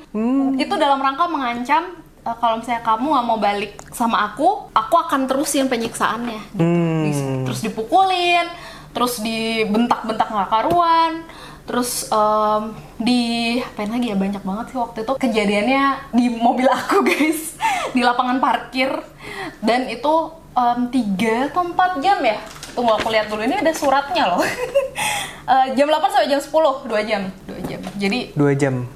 Itu 0.58 0.74
dalam 0.76 1.00
rangka 1.00 1.30
mengancam 1.30 1.98
eh, 2.26 2.36
kalau 2.36 2.60
misalnya 2.60 2.82
kamu 2.84 3.06
nggak 3.06 3.26
mau 3.26 3.38
balik 3.40 3.72
sama 3.90 4.28
aku 4.28 4.70
aku 4.74 4.94
akan 4.96 5.30
terusin 5.30 5.70
penyiksaannya. 5.70 6.40
Gitu. 6.54 6.62
Hmm. 6.62 7.44
Terus 7.48 7.60
dipukulin 7.64 8.46
terus 8.90 9.22
dibentak-bentak 9.22 10.26
nggak 10.26 10.50
karuan 10.50 11.22
terus 11.70 12.10
em, 12.10 12.74
di 12.98 13.20
apain 13.62 13.86
lagi 13.86 14.10
ya 14.10 14.18
banyak 14.18 14.42
banget 14.42 14.66
sih 14.74 14.78
waktu 14.82 14.98
itu. 15.06 15.12
Kejadiannya 15.22 15.84
di 16.10 16.26
mobil 16.34 16.66
aku 16.66 17.02
guys. 17.08 17.54
Di 17.94 18.02
lapangan 18.02 18.42
parkir. 18.42 18.90
Dan 19.62 19.86
itu 19.86 20.34
em, 20.58 20.90
tiga 20.90 21.46
atau 21.54 21.62
empat 21.70 22.02
jam 22.02 22.18
ya? 22.26 22.42
Tunggu 22.74 22.90
aku 22.90 23.06
lihat 23.14 23.30
dulu. 23.30 23.46
Ini 23.46 23.62
ada 23.62 23.70
suratnya 23.70 24.34
loh. 24.34 24.42
Eh, 25.50 25.74
jam 25.74 25.90
8 25.90 26.14
sampai 26.14 26.30
jam 26.30 26.38
10 26.38 26.86
dua 26.86 27.02
jam. 27.02 27.26
Dua 27.42 27.58
jam. 27.66 27.82
Jadi 27.98 28.30
Dua 28.38 28.54
jam. 28.54 28.86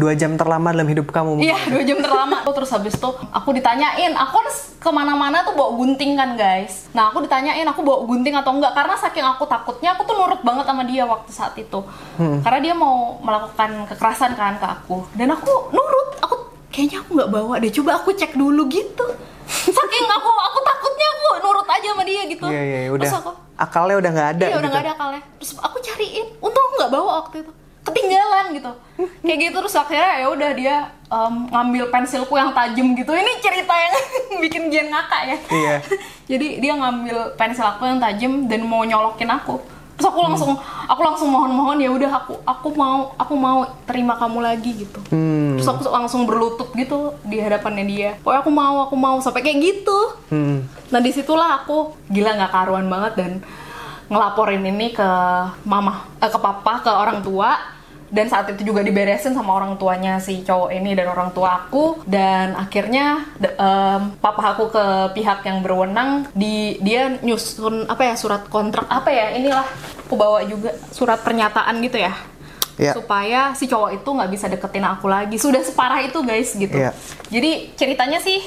Dua 0.00 0.12
jam 0.16 0.34
terlama 0.40 0.72
dalam 0.72 0.88
hidup 0.88 1.12
kamu. 1.12 1.44
Iya, 1.44 1.58
dua 1.68 1.82
jam 1.84 1.98
terlama. 2.00 2.40
Terus 2.48 2.70
habis 2.72 2.96
itu 2.96 3.10
aku 3.30 3.48
ditanyain, 3.52 4.16
aku 4.16 4.34
harus 4.40 4.72
ke 4.80 4.88
mana-mana 4.88 5.44
tuh 5.44 5.52
bawa 5.52 5.76
gunting 5.76 6.16
kan 6.16 6.34
guys. 6.34 6.88
Nah 6.96 7.12
aku 7.12 7.22
ditanyain 7.22 7.68
aku 7.68 7.84
bawa 7.84 8.08
gunting 8.08 8.32
atau 8.32 8.56
enggak 8.56 8.72
karena 8.72 8.94
saking 8.96 9.26
aku 9.26 9.44
takutnya 9.44 9.92
aku 9.94 10.02
tuh 10.08 10.14
nurut 10.16 10.40
banget 10.40 10.64
sama 10.64 10.82
dia 10.88 11.04
waktu 11.04 11.30
saat 11.30 11.54
itu. 11.60 11.80
Karena 12.16 12.58
dia 12.64 12.74
mau 12.74 13.20
melakukan 13.20 13.84
kekerasan 13.92 14.32
kan 14.34 14.56
ke 14.56 14.66
aku 14.66 15.04
dan 15.14 15.36
aku 15.36 15.52
nurut. 15.70 16.08
Aku 16.24 16.34
kayaknya 16.72 17.04
aku 17.04 17.10
nggak 17.20 17.30
bawa 17.30 17.54
deh. 17.60 17.70
Coba 17.70 18.00
aku 18.00 18.16
cek 18.16 18.34
dulu 18.34 18.64
gitu. 18.72 19.04
Saking 19.48 20.06
aku 20.08 20.30
aku 20.32 20.58
takutnya 20.64 21.06
aku 21.12 21.26
nurut 21.44 21.68
aja 21.68 21.86
sama 21.92 22.02
dia 22.08 22.22
gitu. 22.24 22.44
Iya, 22.48 22.62
iya, 22.64 22.80
udah. 22.92 23.04
Terus 23.04 23.20
aku 23.20 23.30
Akalnya 23.58 23.98
udah 23.98 24.10
nggak 24.14 24.30
ada 24.38 24.46
iya 24.46 24.54
udah 24.54 24.62
gitu. 24.62 24.70
nggak 24.70 24.84
ada 24.86 24.92
akalnya 24.94 25.22
terus 25.42 25.50
aku 25.58 25.76
cariin 25.82 26.26
untung 26.38 26.62
aku 26.62 26.74
nggak 26.78 26.92
bawa 26.94 27.10
waktu 27.26 27.36
itu 27.42 27.52
ketinggalan 27.88 28.46
gitu. 28.52 28.72
Kayak 29.24 29.38
gitu 29.48 29.56
terus 29.64 29.76
akhirnya 29.76 30.12
ya 30.22 30.26
udah 30.28 30.50
dia 30.54 30.76
em, 31.08 31.34
ngambil 31.48 31.84
pensilku 31.88 32.34
yang 32.36 32.52
tajam 32.52 32.92
gitu. 32.94 33.10
Ini 33.12 33.32
cerita 33.40 33.74
yang 33.74 33.94
bikin 34.44 34.62
Gian 34.68 34.92
ngakak 34.92 35.22
ya. 35.24 35.36
Iya. 35.48 35.74
jadi 36.30 36.46
dia 36.60 36.72
ngambil 36.76 37.34
pensil 37.40 37.64
aku 37.64 37.88
yang 37.88 37.98
tajam 37.98 38.46
dan 38.46 38.60
mau 38.68 38.84
nyolokin 38.84 39.30
aku. 39.32 39.58
Terus 39.98 40.14
aku 40.14 40.20
langsung 40.22 40.54
aku 40.86 41.00
langsung 41.02 41.28
mohon-mohon 41.34 41.82
ya 41.82 41.90
udah 41.90 42.22
aku 42.22 42.38
aku 42.46 42.68
mau 42.78 43.18
aku 43.18 43.34
mau 43.34 43.66
terima 43.82 44.14
kamu 44.14 44.38
lagi 44.46 44.86
gitu. 44.86 45.02
Hmm. 45.10 45.58
terus 45.58 45.66
aku 45.66 45.90
langsung 45.90 46.22
berlutut 46.22 46.70
gitu 46.78 47.18
di 47.26 47.42
hadapannya 47.42 47.82
dia. 47.82 48.10
Pokoknya 48.22 48.46
aku 48.46 48.52
mau 48.54 48.86
aku 48.86 48.94
mau 48.94 49.18
sampai 49.18 49.42
kayak 49.42 49.58
gitu. 49.58 49.98
Hmm. 50.30 50.70
Nah 50.94 51.00
di 51.02 51.10
situlah 51.10 51.66
aku 51.66 51.98
gila 52.14 52.38
nggak 52.38 52.52
karuan 52.54 52.86
banget 52.86 53.12
dan 53.18 53.32
ngelaporin 54.08 54.64
ini 54.64 54.94
ke 54.94 55.10
mama, 55.68 56.06
eh, 56.22 56.30
ke 56.30 56.38
papa, 56.40 56.80
ke 56.80 56.88
orang 56.88 57.20
tua 57.20 57.58
dan 58.08 58.26
saat 58.32 58.48
itu 58.52 58.72
juga 58.72 58.80
diberesin 58.80 59.36
sama 59.36 59.52
orang 59.52 59.76
tuanya 59.76 60.16
si 60.18 60.40
cowok 60.40 60.72
ini 60.72 60.96
dan 60.96 61.12
orang 61.12 61.30
tua 61.36 61.68
aku. 61.68 62.00
Dan 62.08 62.56
akhirnya 62.56 63.28
em, 63.40 64.16
papa 64.16 64.56
aku 64.56 64.72
ke 64.72 64.84
pihak 65.16 65.44
yang 65.44 65.60
berwenang 65.60 66.28
di 66.32 66.80
dia 66.80 67.20
nyusun 67.20 67.84
apa 67.88 68.12
ya 68.12 68.14
surat 68.16 68.48
kontrak 68.48 68.88
apa 68.88 69.12
ya 69.12 69.36
inilah 69.36 69.66
aku 70.08 70.14
bawa 70.16 70.40
juga 70.48 70.72
surat 70.92 71.20
pernyataan 71.20 71.76
gitu 71.84 72.00
ya. 72.00 72.14
Iya. 72.78 72.94
supaya 72.94 73.58
si 73.58 73.66
cowok 73.66 73.90
itu 73.90 74.06
nggak 74.06 74.30
bisa 74.30 74.46
deketin 74.46 74.86
aku 74.86 75.10
lagi. 75.10 75.34
Sudah 75.34 75.66
separah 75.66 75.98
itu 75.98 76.22
guys 76.22 76.54
gitu. 76.54 76.78
Iya. 76.78 76.94
jadi 77.26 77.74
ceritanya 77.74 78.22
sih 78.22 78.38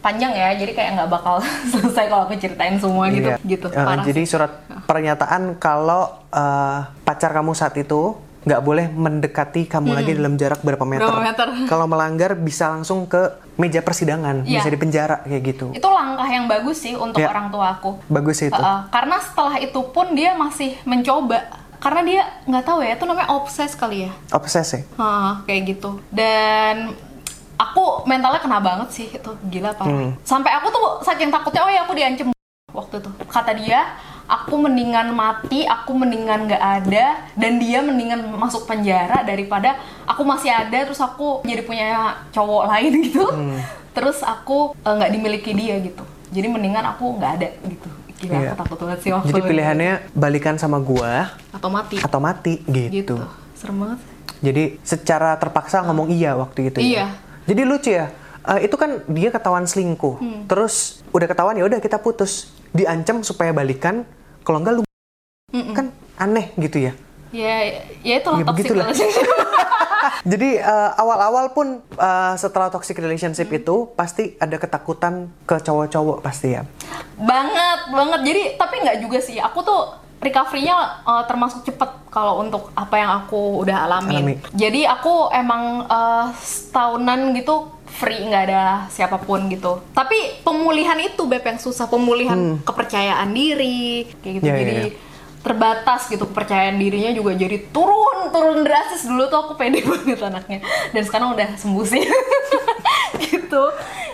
panjang 0.00 0.32
ya. 0.32 0.56
Jadi 0.56 0.72
kayak 0.72 0.96
nggak 0.96 1.10
bakal 1.12 1.44
selesai 1.76 2.08
kalau 2.08 2.24
aku 2.24 2.40
ceritain 2.40 2.80
semua 2.80 3.12
gitu. 3.12 3.28
Iya. 3.28 3.36
gitu 3.44 3.68
parah 3.68 4.00
jadi 4.00 4.22
surat 4.24 4.64
pernyataan 4.88 5.60
kalau 5.60 6.08
eh, 6.32 6.78
pacar 7.04 7.36
kamu 7.36 7.52
saat 7.52 7.76
itu 7.76 8.16
nggak 8.46 8.62
boleh 8.62 8.86
mendekati 8.86 9.66
kamu 9.66 9.90
lagi 9.92 10.14
dalam 10.14 10.38
jarak 10.38 10.62
berapa 10.62 10.80
meter. 10.82 11.02
Berapa 11.02 11.18
meter. 11.20 11.46
Kalau 11.70 11.84
melanggar 11.84 12.32
bisa 12.32 12.70
langsung 12.70 13.04
ke 13.04 13.18
meja 13.56 13.80
persidangan, 13.80 14.46
Iya. 14.46 14.62
bisa 14.62 14.68
di 14.68 14.78
penjara 14.78 15.16
kayak 15.20 15.42
gitu. 15.44 15.66
itu 15.72 15.88
langkah 15.88 16.24
yang 16.24 16.46
bagus 16.46 16.78
sih 16.78 16.94
untuk 16.94 17.18
Iya. 17.18 17.28
orang 17.28 17.50
tua 17.50 17.74
aku 17.74 17.98
Bagus 18.06 18.38
itu. 18.40 18.54
Heeh, 18.54 18.80
karena 18.88 19.16
setelah 19.18 19.58
itu 19.58 19.80
pun 19.86 20.14
dia 20.14 20.32
masih 20.32 20.78
mencoba 20.84 21.42
karena 21.76 22.00
dia 22.02 22.22
nggak 22.44 22.64
tahu 22.64 22.78
ya 22.80 22.94
itu 22.94 23.04
namanya 23.04 23.28
obses 23.30 23.74
kali 23.74 24.06
ya 24.06 24.12
Obsesi. 24.30 24.86
Heeh, 24.86 25.30
kayak 25.44 25.62
gitu 25.68 25.98
dan 26.08 26.94
aku 27.56 28.04
mentalnya 28.04 28.38
kena 28.38 28.60
banget 28.60 28.88
sih 28.90 29.06
itu 29.08 29.30
gila 29.44 29.72
parah 29.72 29.90
Hmm. 29.90 30.12
sampai 30.22 30.52
aku 30.52 30.68
tuh 30.68 30.82
saking 31.02 31.28
takutnya 31.28 31.60
oh 31.60 31.72
ya 31.72 31.82
aku 31.82 31.92
diancam 31.92 32.30
waktu 32.68 32.94
itu 32.96 33.10
kata 33.26 33.52
dia 33.54 33.80
aku 34.26 34.54
mendingan 34.56 35.10
mati 35.10 35.62
aku 35.62 35.90
mendingan 35.92 36.44
nggak 36.44 36.62
ada 36.82 37.06
dan 37.32 37.52
dia 37.56 37.78
mendingan 37.80 38.26
masuk 38.32 38.64
penjara 38.64 39.22
daripada 39.22 39.74
aku 40.02 40.22
masih 40.22 40.50
ada 40.50 40.84
terus 40.84 40.98
aku 40.98 41.40
jadi 41.42 41.62
punya 41.62 41.88
cowok 42.30 42.62
lain 42.68 42.92
gitu 43.06 43.24
Hmm. 43.26 43.58
terus 43.90 44.20
aku 44.20 44.74
eh, 44.76 44.92
nggak 44.92 45.10
dimiliki 45.10 45.50
dia 45.50 45.78
gitu 45.78 46.02
jadi 46.28 46.46
mendingan 46.46 46.84
aku 46.86 47.16
nggak 47.16 47.32
ada 47.34 47.48
gitu 47.62 47.88
gila 48.16 48.32
Iya. 48.34 48.48
aku 48.48 48.56
takut 48.58 48.78
banget 48.82 48.98
sih 48.98 49.10
waktu 49.10 49.28
Jadi 49.28 49.40
pilihannya 49.44 49.92
balikan 50.12 50.56
sama 50.56 50.78
gua 50.78 51.36
atau 51.50 51.68
mati 51.68 51.96
atau 51.96 52.18
mati 52.18 52.54
gitu. 52.64 53.14
gitu 53.14 53.16
serem 53.52 53.78
banget 53.78 54.00
Jadi 54.36 54.64
secara 54.82 55.32
terpaksa 55.34 55.80
ngomong 55.82 56.08
iya 56.08 56.34
waktu 56.34 56.68
itu 56.68 56.78
Iya. 56.78 57.08
ya. 57.08 57.08
Jadi 57.46 57.62
lucu 57.62 57.88
ya. 57.88 58.12
Eh, 58.46 58.68
itu 58.68 58.76
kan 58.76 59.00
dia 59.06 59.30
ketahuan 59.30 59.64
selingkuh. 59.64 60.16
Hmm. 60.16 60.44
Terus 60.44 61.00
udah 61.08 61.24
ketahuan 61.24 61.54
ya 61.54 61.64
udah 61.64 61.78
kita 61.78 61.96
putus. 61.96 62.52
Diancam 62.70 63.22
supaya 63.22 63.50
balikan. 63.50 64.04
Kalau 64.46 64.62
enggak 64.62 64.74
lu 64.78 64.82
kan 65.74 65.90
aneh 66.16 66.54
gitu 66.56 66.78
ya. 66.80 66.92
Ya, 67.34 67.82
ya 68.00 68.22
itulah 68.22 68.38
Ya, 68.38 68.46
toxic 68.46 68.54
begitulah. 68.62 68.86
relationship. 68.86 69.26
Jadi 70.30 70.50
eh, 70.56 70.90
awal-awal 70.94 71.50
pun 71.50 71.66
eh, 71.82 72.34
setelah 72.38 72.70
toxic 72.70 72.94
relationship 72.96 73.50
itu 73.50 73.90
pasti 73.92 74.38
ada 74.38 74.54
ketakutan 74.54 75.26
ke 75.42 75.58
cowok-cowok 75.58 76.22
pasti 76.22 76.54
ya. 76.54 76.62
banget, 77.18 77.90
banget. 77.90 78.20
Jadi 78.22 78.42
tapi 78.54 78.74
nggak 78.80 78.98
juga 79.02 79.18
sih. 79.18 79.42
Aku 79.42 79.60
tuh 79.60 79.80
recovery-nya 80.22 80.76
eh, 81.02 81.22
termasuk 81.26 81.66
cepet 81.66 81.90
kalau 82.08 82.38
untuk 82.38 82.70
apa 82.72 82.94
yang 82.94 83.10
aku 83.18 83.66
udah 83.66 83.84
alamin. 83.84 84.14
Alami. 84.14 84.34
Jadi 84.54 84.86
aku 84.86 85.26
emang 85.34 85.84
eh, 85.84 86.24
setahunan 86.38 87.34
gitu 87.34 87.74
free 87.96 88.28
nggak 88.28 88.42
ada 88.52 88.62
siapa 88.92 89.16
pun 89.16 89.48
gitu. 89.48 89.80
Tapi 89.96 90.44
pemulihan 90.44 91.00
itu 91.00 91.24
beb 91.24 91.42
yang 91.42 91.56
susah, 91.56 91.88
pemulihan 91.88 92.60
kepercayaan 92.60 93.32
diri 93.32 94.04
kayak 94.20 94.34
gitu. 94.40 94.46
Hmm. 94.46 94.56
Ya, 94.56 94.64
Jadi 94.68 94.88
ya. 94.92 95.04
terbatas 95.40 96.10
gitu 96.10 96.26
kepercayaan 96.28 96.76
dirinya 96.76 97.14
juga 97.14 97.32
jadi 97.32 97.56
turun 97.72 98.28
turun 98.28 98.60
drastis. 98.62 99.08
Dulu 99.08 99.24
tuh 99.32 99.38
aku 99.48 99.52
pede 99.56 99.80
banget 99.90 100.20
anaknya. 100.20 100.60
Dan 100.92 101.02
sekarang 101.08 101.32
udah 101.32 101.56
sembuh 101.56 101.86
sih. 101.88 102.04
Gitu. 103.16 103.62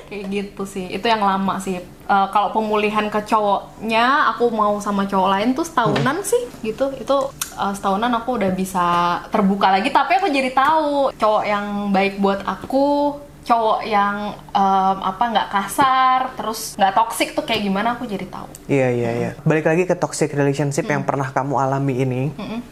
Kayak 0.06 0.24
gitu 0.30 0.62
sih. 0.62 0.86
Itu 0.86 1.10
yang 1.10 1.24
lama 1.24 1.58
sih. 1.58 1.82
Eh, 1.82 2.26
kalau 2.30 2.54
pemulihan 2.54 3.08
ke 3.10 3.18
cowoknya 3.24 4.30
aku 4.30 4.52
mau 4.52 4.78
sama 4.78 5.08
cowok 5.08 5.28
lain 5.32 5.56
tuh 5.58 5.66
setahunan 5.66 6.22
sih 6.22 6.38
gitu. 6.62 6.92
Itu 6.94 7.32
eh, 7.58 7.72
setahunan 7.74 8.12
aku 8.20 8.38
udah 8.38 8.52
bisa 8.54 8.86
terbuka 9.32 9.72
lagi. 9.74 9.90
Tapi 9.90 10.20
aku 10.20 10.28
jadi 10.30 10.54
tahu 10.54 11.10
cowok 11.16 11.44
yang 11.48 11.90
baik 11.90 12.20
buat 12.22 12.44
aku 12.46 13.16
cowok 13.42 13.82
yang 13.82 14.16
em, 14.48 14.96
apa 15.02 15.24
nggak 15.28 15.48
kasar 15.48 16.20
terus 16.32 16.74
nggak 16.74 16.92
toksik 16.92 17.28
tuh 17.32 17.42
kayak 17.42 17.62
gimana 17.62 17.94
aku 17.94 18.04
jadi 18.04 18.24
tahu 18.24 18.46
Iya 18.66 18.88
iya 18.88 19.10
iya. 19.12 19.30
Balik 19.42 19.66
lagi 19.66 19.82
ke 19.82 19.94
toxic 19.94 20.30
relationship 20.30 20.86
yang 20.86 21.02
pernah 21.02 21.26
kamu 21.26 21.54
alami 21.56 21.94
ini. 21.98 22.22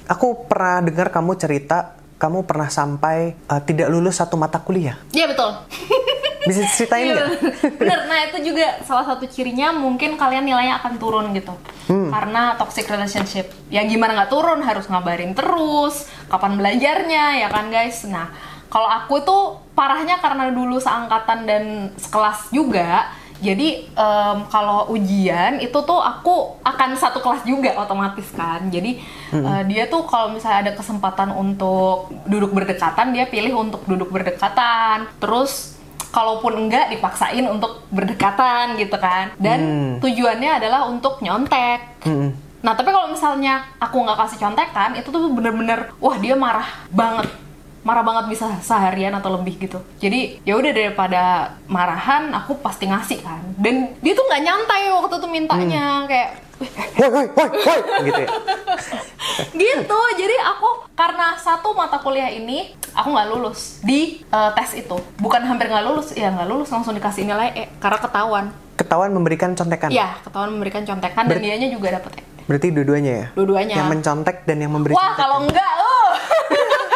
Aku 0.07 0.47
pernah 0.47 0.79
dengar 0.81 1.11
kamu 1.11 1.35
cerita 1.37 1.99
kamu 2.17 2.45
pernah 2.45 2.69
sampai 2.69 3.33
eh, 3.35 3.63
tidak 3.65 3.89
lulus 3.89 4.17
satu 4.17 4.37
mata 4.37 4.59
kuliah. 4.59 4.95
iya 5.11 5.25
betul 5.25 5.51
Bisa 6.41 6.65
ceritain 6.71 7.05
Iya, 7.05 7.15
nggak? 7.15 7.29
bener. 7.77 8.01
Nah 8.07 8.19
itu 8.25 8.39
juga 8.43 8.81
salah 8.81 9.05
satu 9.05 9.25
cirinya 9.25 9.73
mungkin 9.73 10.17
kalian 10.17 10.41
nilainya 10.43 10.79
akan 10.79 10.97
turun 10.97 11.33
gitu 11.33 11.53
karena 11.91 12.55
toxic 12.55 12.87
relationship. 12.87 13.51
Ya 13.69 13.83
gimana 13.83 14.15
nggak 14.15 14.31
turun 14.31 14.63
harus 14.63 14.87
ngabarin 14.87 15.35
terus 15.35 16.07
kapan 16.29 16.55
belajarnya 16.55 17.43
ya 17.43 17.49
kan 17.49 17.69
guys. 17.69 18.07
Nah 18.07 18.31
kalau 18.71 18.87
aku 18.87 19.21
tuh 19.27 19.43
parahnya 19.75 20.23
karena 20.23 20.49
dulu 20.55 20.79
seangkatan 20.79 21.45
dan 21.45 21.65
sekelas 21.99 22.55
juga. 22.55 23.11
Jadi 23.41 23.89
em, 23.89 24.39
kalau 24.53 24.93
ujian 24.93 25.65
itu 25.65 25.73
tuh 25.73 25.97
aku 25.97 26.61
akan 26.61 26.93
satu 26.93 27.25
kelas 27.25 27.41
juga 27.49 27.73
otomatis 27.73 28.29
kan. 28.37 28.69
Jadi 28.69 29.01
eh, 29.33 29.63
dia 29.65 29.89
tuh 29.89 30.05
kalau 30.05 30.31
misalnya 30.31 30.69
ada 30.69 30.73
kesempatan 30.77 31.33
untuk 31.33 32.13
duduk 32.29 32.53
berdekatan 32.53 33.17
dia 33.17 33.25
pilih 33.25 33.57
untuk 33.57 33.81
duduk 33.89 34.13
berdekatan. 34.13 35.09
Terus 35.17 35.81
kalaupun 36.11 36.67
enggak 36.67 36.91
dipaksain 36.91 37.47
untuk 37.47 37.87
berdekatan 37.89 38.75
gitu 38.77 38.99
kan 38.99 39.31
dan 39.39 39.61
tujuannya 40.03 40.59
adalah 40.59 40.91
untuk 40.91 41.23
nyontek 41.23 42.03
Mm-mm. 42.03 42.35
nah 42.61 42.75
tapi 42.75 42.91
kalau 42.91 43.09
misalnya 43.15 43.65
aku 43.79 44.03
nggak 44.05 44.19
kasih 44.27 44.39
contekan 44.43 44.99
itu 44.99 45.09
tuh 45.09 45.31
bener-bener 45.31 45.95
wah 46.03 46.19
dia 46.19 46.35
marah 46.35 46.67
banget 46.91 47.31
marah 47.81 48.01
banget 48.01 48.25
bisa 48.29 48.61
seharian 48.61 49.13
atau 49.13 49.33
lebih 49.33 49.57
gitu 49.59 49.81
jadi 49.97 50.39
ya 50.43 50.55
udah 50.55 50.69
daripada 50.71 51.23
marahan 51.65 52.29
aku 52.31 52.59
pasti 52.59 52.85
ngasih 52.85 53.19
kan 53.19 53.41
dan 53.57 53.97
dia 53.99 54.13
tuh 54.13 54.23
nggak 54.23 54.43
nyantai 54.43 54.83
waktu 54.91 55.15
itu 55.17 55.29
mintanya 55.29 55.85
kayak 56.05 56.31
Woi 56.61 56.69
woi 57.09 57.25
woi 57.27 57.49
woi 57.49 57.79
gitu 58.05 58.21
ya. 58.21 58.29
gitu 59.81 59.99
jadi 60.15 60.37
aku 60.47 60.69
karena 60.93 61.33
satu 61.35 61.73
mata 61.73 61.97
kuliah 61.99 62.29
ini 62.29 62.69
aku 62.93 63.09
nggak 63.09 63.29
lulus 63.29 63.81
di 63.81 64.21
eh, 64.23 64.51
tes 64.53 64.77
itu 64.77 64.93
bukan 65.17 65.41
hampir 65.41 65.67
nggak 65.67 65.81
lulus 65.83 66.13
ya 66.13 66.29
nggak 66.29 66.45
lulus 66.47 66.69
langsung 66.69 66.93
dikasih 66.93 67.25
nilai 67.25 67.49
E 67.55 67.65
karena 67.79 67.97
ketahuan 67.97 68.47
Ketahuan 68.77 69.09
memberikan 69.11 69.53
contekan. 69.53 69.89
ya 69.89 70.21
ketahuan 70.21 70.53
memberikan 70.53 70.85
contekan 70.85 71.25
dan 71.25 71.33
Ber- 71.33 71.41
dianya 71.43 71.69
juga 71.69 71.97
dapet 71.97 72.21
E 72.21 72.23
Berarti 72.45 72.67
dua-duanya 72.69 73.13
ya? 73.15 73.27
Dua-duanya. 73.33 73.75
Yang 73.79 73.89
mencontek 73.89 74.37
dan 74.43 74.57
yang 74.59 74.73
memberi 74.75 74.91
wah 74.91 75.01
contekan. 75.07 75.21
kalau 75.23 75.37
enggak 75.41 75.73
oh 75.79 76.11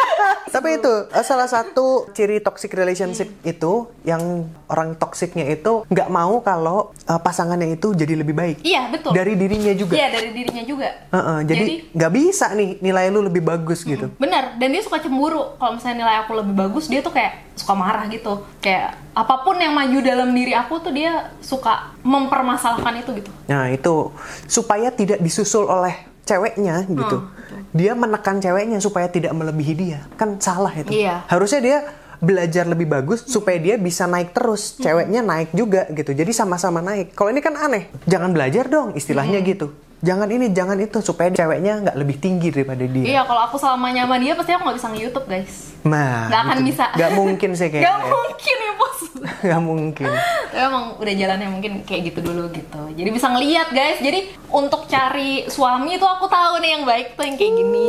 Tapi 0.45 0.69
itu 0.75 0.93
eh, 1.07 1.21
salah 1.21 1.45
satu 1.45 1.85
ciri 2.11 2.39
toxic 2.39 2.71
relationship 2.71 3.27
Hmm. 3.27 3.41
itu 3.47 3.73
yang 4.01 4.21
orang 4.65 4.93
toksiknya 4.93 5.45
itu 5.47 5.83
nggak 5.85 6.07
mau 6.07 6.39
kalau 6.39 6.77
eh, 7.01 7.17
pasangannya 7.17 7.73
itu 7.73 7.91
jadi 7.91 8.13
lebih 8.15 8.33
baik. 8.33 8.57
iya 8.61 8.87
betul 8.87 9.11
Dari 9.11 9.33
dirinya 9.33 9.73
juga. 9.73 9.93
iya 9.93 10.07
dari 10.09 10.29
dirinya 10.31 10.63
juga 10.63 10.87
Heeh, 11.07 11.37
jadi 11.43 11.63
nggak 11.91 12.11
bisa 12.11 12.47
nih 12.51 12.69
nilai 12.79 13.05
lu 13.07 13.21
lebih 13.21 13.41
bagus 13.41 13.81
gitu. 13.81 14.09
Bener, 14.15 14.55
dan 14.55 14.67
dia 14.67 14.81
suka 14.81 14.97
cemburu. 14.97 15.55
Kalau 15.55 15.73
misalnya 15.73 15.97
nilai 16.01 16.17
aku 16.19 16.31
lebih 16.35 16.53
bagus, 16.53 16.85
dia 16.85 16.99
tuh 16.99 17.11
kayak 17.11 17.55
suka 17.55 17.73
marah 17.73 18.05
gitu. 18.05 18.33
Kayak 18.59 18.95
apa 19.11 19.35
pun 19.41 19.55
yang 19.55 19.71
maju 19.71 19.97
dalam 19.99 20.29
diri 20.29 20.51
aku 20.51 20.79
tuh 20.79 20.91
dia 20.91 21.11
suka 21.39 21.95
mempermasalahkan 22.01 22.93
itu 22.97 23.09
gitu. 23.15 23.31
Nah 23.45 23.67
itu 23.67 24.11
supaya 24.45 24.89
tidak 24.89 25.19
disusul 25.19 25.65
oleh 25.65 25.93
ceweknya 26.23 26.83
gitu. 26.85 27.21
Hmm, 27.21 27.29
Dia 27.71 27.91
menekan 27.93 28.37
ceweknya 28.37 28.79
supaya 28.79 29.07
tidak 29.07 29.31
melebihi 29.31 29.73
dia. 29.73 29.99
Kan 30.15 30.37
salah 30.37 30.71
itu. 30.71 30.91
Iya. 30.91 31.23
Harusnya 31.25 31.61
dia 31.61 31.77
belajar 32.15 32.63
lebih 32.63 32.87
bagus 32.87 33.27
supaya 33.27 33.59
dia 33.59 33.75
bisa 33.75 34.07
naik 34.07 34.31
Hmm. 34.31 34.37
terus. 34.39 34.79
Ceweknya 34.79 35.21
naik 35.21 35.51
juga 35.51 35.85
gitu. 35.91 36.11
Jadi 36.11 36.31
sama-sama 36.31 36.79
naik. 36.79 37.11
Kalau 37.11 37.29
ini 37.29 37.39
kan 37.39 37.53
aneh. 37.53 37.91
Jangan 38.05 38.31
belajar 38.31 38.65
dong 38.65 38.95
istilahnya 38.95 39.39
Hmm. 39.39 39.47
gitu. 39.47 39.67
Jangan 39.99 40.27
ini, 40.27 40.51
jangan 40.51 40.77
itu 40.77 40.99
supaya 40.99 41.29
ceweknya 41.29 41.81
nggak 41.81 41.97
lebih 41.97 42.17
tinggi 42.17 42.49
daripada 42.49 42.83
dia. 42.83 43.05
Iya, 43.05 43.21
kalau 43.23 43.41
aku 43.43 43.55
selama 43.55 43.89
nyaman 43.89 44.19
dia 44.19 44.33
pasti 44.33 44.51
aku 44.51 44.63
nggak 44.63 44.77
bisa 44.77 44.87
nge-youtube 44.89 45.25
guys. 45.25 45.53
Nah, 45.81 46.27
Nggak 46.27 46.41
akan 46.41 46.57
gitu. 46.57 46.67
bisa. 46.67 46.85
Nggak 46.91 47.11
mungkin 47.13 47.49
sih 47.51 47.67
Gak 47.67 47.73
kayaknya. 47.75 48.05
mungkin 48.05 48.55
ya 48.57 48.71
bos. 48.75 48.97
Nggak 49.41 49.61
mungkin. 49.63 50.09
Emang 50.67 50.85
udah 50.97 51.13
jalannya 51.15 51.49
mungkin 51.49 51.71
kayak 51.81 52.01
gitu 52.05 52.19
dulu 52.21 52.43
gitu. 52.51 52.81
Jadi 52.91 53.09
bisa 53.09 53.27
ngeliat 53.29 53.67
guys. 53.71 53.97
Jadi 53.99 54.19
untuk 54.49 54.85
cari 54.85 55.45
suami 55.47 55.95
tuh 55.95 56.09
aku 56.09 56.25
tahu 56.25 56.53
nih 56.57 56.71
yang 56.73 56.83
baik 56.83 57.07
tuh 57.13 57.23
yang 57.23 57.35
kayak 57.35 57.53
gini. 57.55 57.87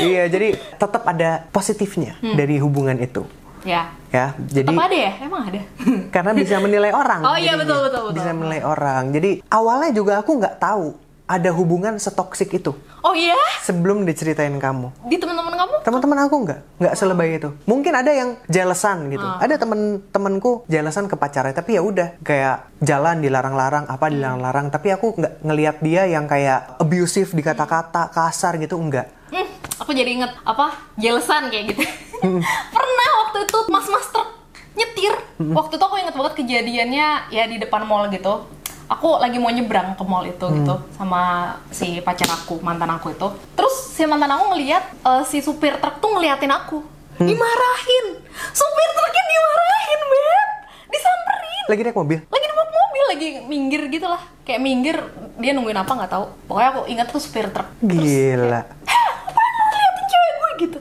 iya, 0.00 0.26
jadi 0.26 0.48
tetap 0.56 1.02
ada 1.04 1.46
positifnya 1.48 2.16
Hmm. 2.18 2.34
dari 2.34 2.58
hubungan 2.58 2.98
itu. 2.98 3.22
Ya. 3.64 3.82
Ya, 4.10 4.34
jadi 4.50 4.66
Tetap 4.66 4.86
ada 4.90 4.96
ya? 4.96 5.12
Emang 5.22 5.42
ada. 5.46 5.60
karena 6.14 6.32
bisa 6.34 6.58
menilai 6.58 6.90
orang. 6.90 7.20
Oh 7.22 7.36
iya, 7.38 7.54
betul, 7.54 7.78
betul, 7.86 8.10
betul. 8.10 8.16
Bisa 8.18 8.30
menilai 8.34 8.62
orang. 8.66 9.14
Jadi 9.14 9.30
awalnya 9.46 9.90
juga 9.94 10.18
aku 10.18 10.34
nggak 10.34 10.56
tahu 10.58 10.98
ada 11.30 11.54
hubungan 11.54 11.94
setoksik 11.94 12.50
itu 12.58 12.74
oh 13.06 13.14
iya? 13.14 13.38
sebelum 13.62 14.02
diceritain 14.02 14.50
kamu. 14.58 14.90
Di 15.06 15.14
teman-teman 15.14 15.54
kamu? 15.54 15.74
Teman-teman 15.86 16.18
aku 16.26 16.36
nggak 16.42 16.60
nggak 16.82 16.94
selebay 16.98 17.38
itu. 17.38 17.54
Mungkin 17.70 17.92
ada 17.94 18.10
yang 18.10 18.34
jealousan 18.50 19.14
gitu. 19.14 19.22
Ah. 19.22 19.38
Ada 19.38 19.62
temen-temenku 19.62 20.66
jealousan 20.66 21.06
ke 21.06 21.14
pacarnya, 21.14 21.54
tapi 21.54 21.78
ya 21.78 21.86
udah 21.86 22.18
kayak 22.26 22.82
jalan 22.82 23.22
dilarang-larang, 23.22 23.86
apa 23.86 24.10
Hmm. 24.10 24.14
dilarang-larang. 24.18 24.66
Tapi 24.74 24.88
aku 24.90 25.06
nggak 25.14 25.34
ngelihat 25.46 25.76
dia 25.78 26.02
yang 26.10 26.26
kayak 26.26 26.82
abusive 26.82 27.30
di 27.30 27.46
kata-kata 27.46 28.10
kasar 28.10 28.58
gitu 28.58 28.74
enggak. 28.74 29.06
Hmm, 29.30 29.46
aku 29.80 29.90
jadi 29.90 30.10
inget 30.12 30.32
apa 30.44 30.76
jelesan 30.94 31.48
kayak 31.48 31.72
gitu. 31.72 31.82
Pernah 32.76 33.08
waktu 33.24 33.38
itu 33.42 33.58
mas-mas 33.66 34.06
truk 34.08 34.28
nyetir. 34.70 35.14
Waktu 35.40 35.72
itu 35.74 35.82
aku 35.82 35.96
inget 35.96 36.12
banget 36.12 36.34
kejadiannya 36.36 37.08
ya 37.28 37.44
di 37.44 37.56
depan 37.56 37.82
mall 37.82 38.06
gitu. 38.06 38.44
Aku 38.86 39.16
lagi 39.16 39.38
mau 39.38 39.48
nyebrang 39.48 39.94
ke 39.94 40.02
mall 40.02 40.26
itu 40.26 40.46
gitu 40.50 40.74
sama 40.92 41.54
si 41.70 41.98
pacar 42.00 42.28
aku, 42.28 42.58
mantan 42.60 42.90
aku 42.90 43.10
itu. 43.10 43.26
Terus 43.54 43.74
si 43.90 44.02
mantan 44.04 44.30
aku 44.30 44.52
ngeliat 44.52 44.84
eh, 45.00 45.22
si 45.24 45.40
supir 45.40 45.78
truk 45.78 45.96
tuh 45.96 46.10
ngeliatin 46.10 46.50
aku. 46.50 46.82
Dimarahin. 47.16 48.06
Supir 48.50 48.88
truknya 48.90 49.22
dimarahin, 49.22 50.00
Beb. 50.02 50.48
Disamperin 50.88 51.64
Lagi 51.68 51.82
naik 51.82 51.94
mobil. 51.94 52.18
lagi 52.24 52.46
bawah 52.50 52.66
mobil 52.66 53.04
lagi 53.06 53.28
minggir 53.42 53.82
gitu 53.88 54.04
lah 54.04 54.18
kayak 54.42 54.58
minggir 54.58 54.96
dia 55.36 55.52
nungguin 55.52 55.76
apa 55.76 55.88
nggak 55.88 56.10
tahu 56.10 56.24
pokoknya 56.44 56.68
aku 56.68 56.80
ingat 56.86 57.06
tuh 57.08 57.22
supir 57.22 57.46
truk 57.48 57.68
Gila. 57.80 58.60
ngapain 58.66 59.52
lu 59.54 59.64
liatin 59.70 60.04
cewek 60.04 60.32
gue 60.34 60.49
gitu 60.60 60.78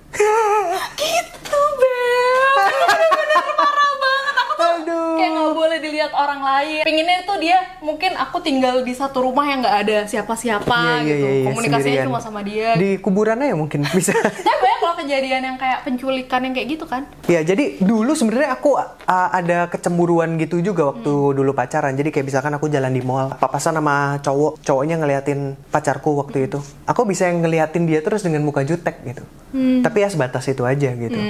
gitu 0.98 1.62
beb 1.74 2.56
bener-bener 2.86 3.38
parah 3.56 3.92
banget 3.96 4.36
aku 4.36 4.54
tuh 4.54 4.68
Aduh. 4.70 5.16
kayak 5.16 5.32
nggak 5.32 5.54
boleh 5.54 5.78
dilihat 5.80 6.12
orang 6.14 6.42
lain 6.42 6.82
pinginnya 6.84 7.24
tuh 7.24 7.38
dia 7.38 7.58
mungkin 7.80 8.12
aku 8.14 8.38
tinggal 8.40 8.82
di 8.82 8.92
satu 8.92 9.22
rumah 9.22 9.46
yang 9.46 9.60
nggak 9.60 9.78
ada 9.80 9.98
siapa-siapa 10.06 10.68
Iya, 10.70 11.00
iya, 11.00 11.08
gitu 11.08 11.26
iya, 11.26 11.32
iya, 11.34 11.46
komunikasinya 11.48 11.80
sendirian. 11.96 12.08
cuma 12.08 12.20
sama 12.20 12.40
dia 12.42 12.70
Di 12.76 12.90
kuburannya 12.98 13.48
ya 13.48 13.56
mungkin 13.56 13.88
bisa. 13.88 14.12
kejadian 15.00 15.42
yang 15.42 15.58
kayak 15.58 15.88
penculikan 15.88 16.44
yang 16.44 16.54
kayak 16.54 16.70
gitu 16.76 16.86
kan 16.86 17.08
Ya, 17.30 17.46
jadi 17.46 17.78
dulu 17.78 18.18
sebenarnya 18.18 18.58
aku 18.58 18.74
uh, 18.82 18.90
ada 19.06 19.70
kecemburuan 19.70 20.34
gitu 20.42 20.66
juga 20.66 20.90
waktu 20.90 21.14
dulu 21.38 21.54
pacaran. 21.54 21.94
Jadi 21.94 22.10
kayak 22.10 22.26
misalkan 22.26 22.58
aku 22.58 22.66
jalan 22.66 22.90
di 22.90 23.06
mall, 23.06 23.38
papasan 23.38 23.78
sama 23.78 24.18
cowok, 24.26 24.66
cowoknya 24.66 24.98
ngeliatin 24.98 25.54
pacarku 25.70 26.18
waktu 26.18 26.50
itu. 26.50 26.58
Aku 26.90 27.06
bisa 27.06 27.30
ngeliatin 27.30 27.86
dia 27.86 28.02
terus 28.02 28.26
dengan 28.26 28.42
muka 28.42 28.66
jutek 28.66 28.98
gitu. 29.06 29.22
Tapi 29.86 29.98
ya 30.02 30.10
sebatas 30.10 30.50
itu 30.50 30.66
aja 30.66 30.90
gitu. 30.90 31.22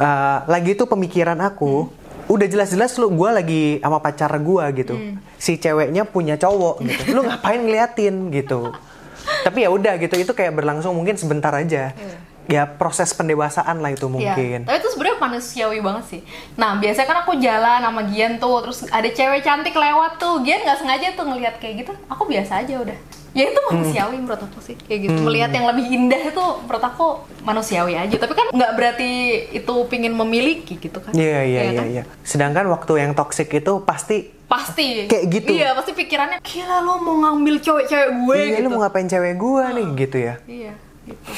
Uh, 0.00 0.38
lagi 0.48 0.72
itu 0.72 0.88
pemikiran 0.88 1.36
aku, 1.44 1.92
udah 2.24 2.46
jelas-jelas 2.48 2.96
lu 2.96 3.12
gue 3.12 3.30
lagi 3.30 3.62
sama 3.84 4.00
pacar 4.00 4.32
gue 4.40 4.64
gitu. 4.80 4.96
Si 5.36 5.60
ceweknya 5.60 6.08
punya 6.08 6.40
cowok 6.40 6.80
gitu. 6.88 7.02
Lu 7.12 7.20
ngapain 7.20 7.60
ngeliatin 7.60 8.32
gitu. 8.32 8.72
Tapi 9.44 9.64
ya 9.64 9.68
udah 9.68 10.00
gitu, 10.00 10.16
itu 10.16 10.32
kayak 10.32 10.56
berlangsung 10.56 10.96
mungkin 10.96 11.20
sebentar 11.20 11.52
aja. 11.52 11.92
Iya. 11.92 12.16
Ya 12.44 12.68
proses 12.68 13.10
pendewasaan 13.10 13.80
lah 13.80 13.90
itu 13.90 14.04
Iya, 14.04 14.12
mungkin. 14.12 14.58
tapi 14.68 14.76
itu 14.76 14.88
sebenarnya 14.92 15.16
manusiawi 15.16 15.78
banget 15.80 16.04
sih. 16.12 16.20
Nah, 16.54 16.76
biasanya 16.76 17.08
kan 17.08 17.18
aku 17.24 17.32
jalan 17.40 17.80
sama 17.80 18.02
Gian 18.12 18.36
tuh, 18.36 18.60
terus 18.60 18.78
ada 18.86 19.08
cewek 19.08 19.40
cantik 19.40 19.72
lewat 19.72 20.20
tuh, 20.20 20.44
Gian 20.44 20.60
nggak 20.60 20.78
sengaja 20.78 21.08
tuh 21.16 21.24
ngelihat 21.24 21.56
kayak 21.56 21.84
gitu, 21.84 21.92
aku 22.04 22.22
biasa 22.28 22.60
aja 22.60 22.76
udah. 22.78 22.98
Ya 23.34 23.50
itu 23.50 23.60
manusiawi 23.66 24.16
menurut 24.22 24.38
aku 24.38 24.62
sih, 24.62 24.78
kayak 24.78 25.10
gitu. 25.10 25.18
Melihat 25.26 25.50
yang 25.50 25.66
lebih 25.66 25.90
indah 25.90 26.22
itu 26.22 26.44
menurut 26.62 26.84
aku 26.84 27.06
manusiawi 27.42 27.98
aja. 27.98 28.14
Tapi 28.14 28.30
kan 28.30 28.46
nggak 28.54 28.72
berarti 28.78 29.10
itu 29.50 29.74
pingin 29.90 30.14
memiliki 30.14 30.78
gitu 30.78 31.02
kan? 31.02 31.10
Iya 31.10 31.42
iya 31.42 31.42
Iya 31.42 31.62
iya 31.66 31.74
kan? 31.74 31.86
iya. 31.90 32.02
Sedangkan 32.22 32.70
waktu 32.70 33.02
yang 33.02 33.10
toxic 33.12 33.50
itu 33.50 33.82
pasti 33.82 34.30
Pasti. 34.44 35.08
Kayak 35.10 35.24
gitu. 35.34 35.50
Iya, 35.56 35.74
pasti 35.74 35.96
pikirannya, 35.96 36.38
gila 36.38 36.78
lo 36.78 37.00
mau 37.00 37.16
ngambil 37.16 37.58
cewek-cewek 37.58 38.10
gue 38.12 38.36
iya 38.38 38.60
gitu. 38.60 38.68
lu 38.68 38.68
mau 38.70 38.86
ngapain 38.86 39.08
cewek 39.08 39.34
gua 39.34 39.72
nih 39.72 39.86
gitu 39.98 40.16
ya. 40.20 40.34
Iya, 40.46 40.72
gitu. 41.08 41.30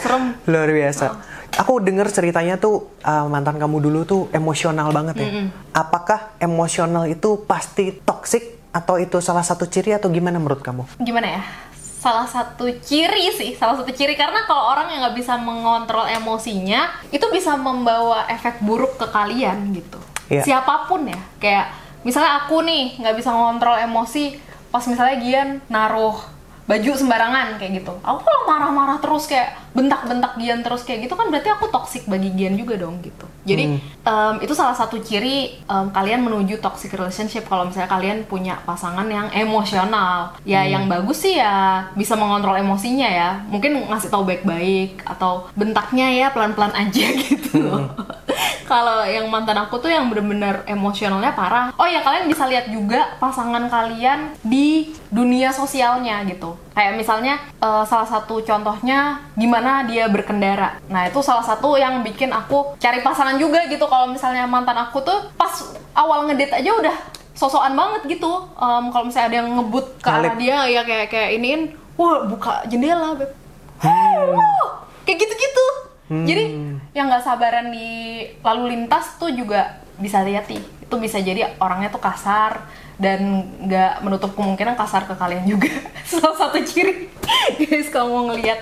Serem. 0.00 0.24
Luar 0.44 0.68
biasa. 0.68 1.04
Oh. 1.06 1.16
Aku 1.60 1.78
denger 1.78 2.08
ceritanya 2.08 2.56
tuh 2.56 2.88
uh, 3.02 3.26
mantan 3.26 3.58
kamu 3.58 3.82
dulu 3.82 4.00
tuh 4.02 4.22
emosional 4.30 4.88
banget 4.90 5.16
ya. 5.18 5.28
Apakah 5.70 6.32
emosional 6.38 7.04
itu 7.04 7.42
pasti 7.44 7.92
toxic 8.00 8.60
atau 8.70 8.96
itu 8.96 9.18
salah 9.18 9.42
satu 9.42 9.66
ciri 9.66 9.90
atau 9.90 10.06
gimana 10.08 10.38
menurut 10.38 10.62
kamu? 10.62 10.86
gimana 11.02 11.26
ya 11.26 11.42
salah 11.74 12.22
satu 12.24 12.70
ciri 12.80 13.34
sih 13.34 13.52
salah 13.52 13.74
satu 13.74 13.90
ciri 13.90 14.14
karena 14.14 14.46
kalau 14.46 14.72
orang 14.72 14.94
yang 14.94 15.02
nggak 15.02 15.18
bisa 15.18 15.34
mengontrol 15.36 16.06
emosinya 16.06 16.88
itu 17.10 17.26
bisa 17.28 17.58
membawa 17.58 18.30
efek 18.30 18.62
buruk 18.62 18.94
ke 18.96 19.10
kalian 19.10 19.74
gitu 19.74 19.98
Iya. 20.30 20.46
siapa 20.46 20.86
pun 20.86 21.02
ya 21.02 21.18
kayak 21.42 21.66
misalnya 22.06 22.46
aku 22.46 22.62
nih 22.62 23.02
nggak 23.02 23.18
bisa 23.18 23.34
mengontrol 23.34 23.74
emosi 23.74 24.38
pas 24.70 24.86
misalnya 24.86 25.18
Gian 25.18 25.48
naruh 25.66 26.14
baju 26.70 26.90
sembarangan 26.94 27.58
kayak 27.58 27.82
gitu. 27.82 27.92
Aku 27.98 28.22
kalau 28.22 28.42
marah-marah 28.46 29.02
terus 29.02 29.26
kayak 29.26 29.58
bentak-bentak 29.74 30.38
Gian 30.38 30.62
terus 30.62 30.86
kayak 30.86 31.10
gitu 31.10 31.14
kan 31.18 31.26
berarti 31.26 31.50
aku 31.50 31.66
toxic 31.74 32.06
bagi 32.06 32.30
Gian 32.38 32.54
juga 32.54 32.78
dong 32.78 33.02
gitu. 33.02 33.26
Jadi 33.42 33.82
em, 33.82 34.34
itu 34.38 34.54
salah 34.54 34.78
satu 34.78 35.02
ciri 35.02 35.58
em, 35.66 35.86
kalian 35.90 36.22
menuju 36.22 36.62
toxic 36.62 36.94
relationship 36.94 37.50
kalau 37.50 37.66
misalnya 37.66 37.90
kalian 37.90 38.22
punya 38.30 38.62
pasangan 38.62 39.10
yang 39.10 39.26
emosional. 39.34 40.30
Ya 40.46 40.62
yang 40.62 40.86
bagus 40.86 41.26
sih 41.26 41.34
ya 41.42 41.90
bisa 41.98 42.14
mengontrol 42.14 42.54
emosinya 42.54 43.08
ya. 43.10 43.30
Mungkin 43.50 43.90
ngasih 43.90 44.06
tahu 44.14 44.22
baik-baik 44.22 45.02
atau 45.02 45.50
bentaknya 45.58 46.06
ya 46.06 46.26
pelan-pelan 46.30 46.70
aja 46.70 47.06
gitu 47.26 47.66
kalau 48.70 49.02
yang 49.02 49.26
mantan 49.26 49.58
aku 49.58 49.82
tuh 49.82 49.90
yang 49.90 50.06
bener-bener 50.06 50.62
emosionalnya 50.70 51.34
parah. 51.34 51.74
Oh 51.74 51.90
ya 51.90 52.06
kalian 52.06 52.30
bisa 52.30 52.46
lihat 52.46 52.70
juga 52.70 53.18
pasangan 53.18 53.66
kalian 53.66 54.38
di 54.46 54.94
dunia 55.10 55.50
sosialnya 55.50 56.22
gitu. 56.30 56.54
Kayak 56.70 56.94
misalnya 56.94 57.34
eh, 57.58 57.84
salah 57.90 58.06
satu 58.06 58.38
contohnya 58.46 59.26
gimana 59.34 59.82
dia 59.90 60.06
berkendara. 60.06 60.78
Nah 60.86 61.10
itu 61.10 61.18
salah 61.18 61.42
satu 61.42 61.74
yang 61.74 62.06
bikin 62.06 62.30
aku 62.30 62.78
cari 62.78 63.02
pasangan 63.02 63.34
juga 63.42 63.66
gitu. 63.66 63.90
Kalau 63.90 64.06
misalnya 64.06 64.46
mantan 64.46 64.78
aku 64.78 65.02
tuh 65.02 65.18
pas 65.34 65.50
awal 65.98 66.30
ngedate 66.30 66.62
aja 66.62 66.70
udah 66.70 66.96
sosokan 67.34 67.74
banget 67.74 68.20
gitu. 68.20 68.46
Em, 68.54 68.84
kalau 68.94 69.04
misalnya 69.10 69.26
ada 69.34 69.36
yang 69.42 69.50
ngebut 69.58 69.86
ke 69.98 70.08
arah 70.12 70.34
dia 70.38 70.56
ya 70.70 70.86
kayak 70.86 71.10
kayak 71.10 71.30
iniin, 71.42 71.74
wah 71.98 72.22
buka 72.28 72.62
jendela 72.70 73.18
beb. 73.18 73.34
Wow, 73.80 74.84
kayak 75.08 75.24
gitu-gitu. 75.24 75.89
Jadi 76.10 76.44
yang 76.90 77.06
nggak 77.06 77.22
sabaran 77.22 77.70
di 77.70 78.26
lalu 78.42 78.74
lintas 78.74 79.14
tuh 79.14 79.30
juga 79.30 79.78
bisa 79.94 80.26
lihat 80.26 80.50
nih. 80.50 80.58
Itu 80.82 80.98
bisa 80.98 81.22
jadi 81.22 81.54
orangnya 81.62 81.94
tuh 81.94 82.02
kasar 82.02 82.66
dan 82.98 83.46
nggak 83.62 84.02
menutup 84.02 84.34
kemungkinan 84.34 84.74
kasar 84.74 85.06
ke 85.06 85.14
kalian 85.14 85.46
juga. 85.46 85.70
Salah 86.10 86.34
satu 86.34 86.58
ciri. 86.66 87.06
Guys 87.62 87.94
kalau 87.94 88.10
mau 88.10 88.34
ngelihat 88.34 88.58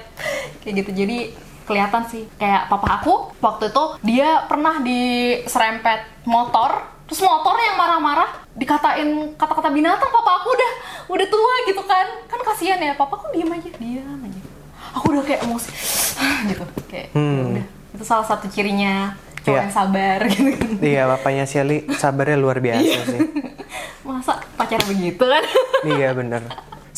kayak 0.61 0.85
gitu. 0.85 0.91
Jadi 0.93 1.33
kelihatan 1.65 2.05
sih. 2.13 2.29
Kayak 2.37 2.69
papa 2.69 3.01
aku 3.01 3.33
waktu 3.41 3.73
itu 3.73 3.85
dia 4.05 4.45
pernah 4.45 4.85
diserempet 4.85 6.05
motor. 6.29 7.01
Terus 7.09 7.25
motornya 7.25 7.73
yang 7.73 7.81
marah-marah 7.81 8.31
dikatain 8.53 9.33
kata-kata 9.41 9.73
binatang 9.73 10.13
papa 10.13 10.45
aku 10.45 10.53
udah 10.53 10.73
udah 11.17 11.27
tua 11.33 11.55
gitu 11.65 11.81
kan. 11.89 12.07
Kan 12.29 12.45
kasihan 12.45 12.77
ya 12.77 12.93
papa 12.93 13.17
kok 13.17 13.33
diem 13.33 13.49
aja? 13.49 13.73
Diam 13.81 14.21
aja 14.21 14.48
aku 14.91 15.07
udah 15.11 15.25
kayak 15.25 15.41
emosi 15.43 15.71
gitu 16.49 16.63
kayak 16.87 17.09
Hmm. 17.11 17.55
udah 17.55 17.67
itu 17.91 18.05
salah 18.05 18.25
satu 18.25 18.47
cirinya 18.47 19.17
cowok 19.41 19.49
Iya. 19.51 19.63
yang 19.63 19.73
sabar 19.73 20.19
gitu 20.31 20.65
Iya, 20.79 21.03
bapaknya 21.07 21.45
Shelly 21.45 21.79
sabarnya 21.93 22.37
luar 22.37 22.59
biasa 22.59 22.99
sih. 23.07 23.21
masa 24.09 24.41
pacar 24.55 24.81
begitu 24.85 25.21
kan 25.21 25.45
iya 25.85 26.11
bener. 26.11 26.41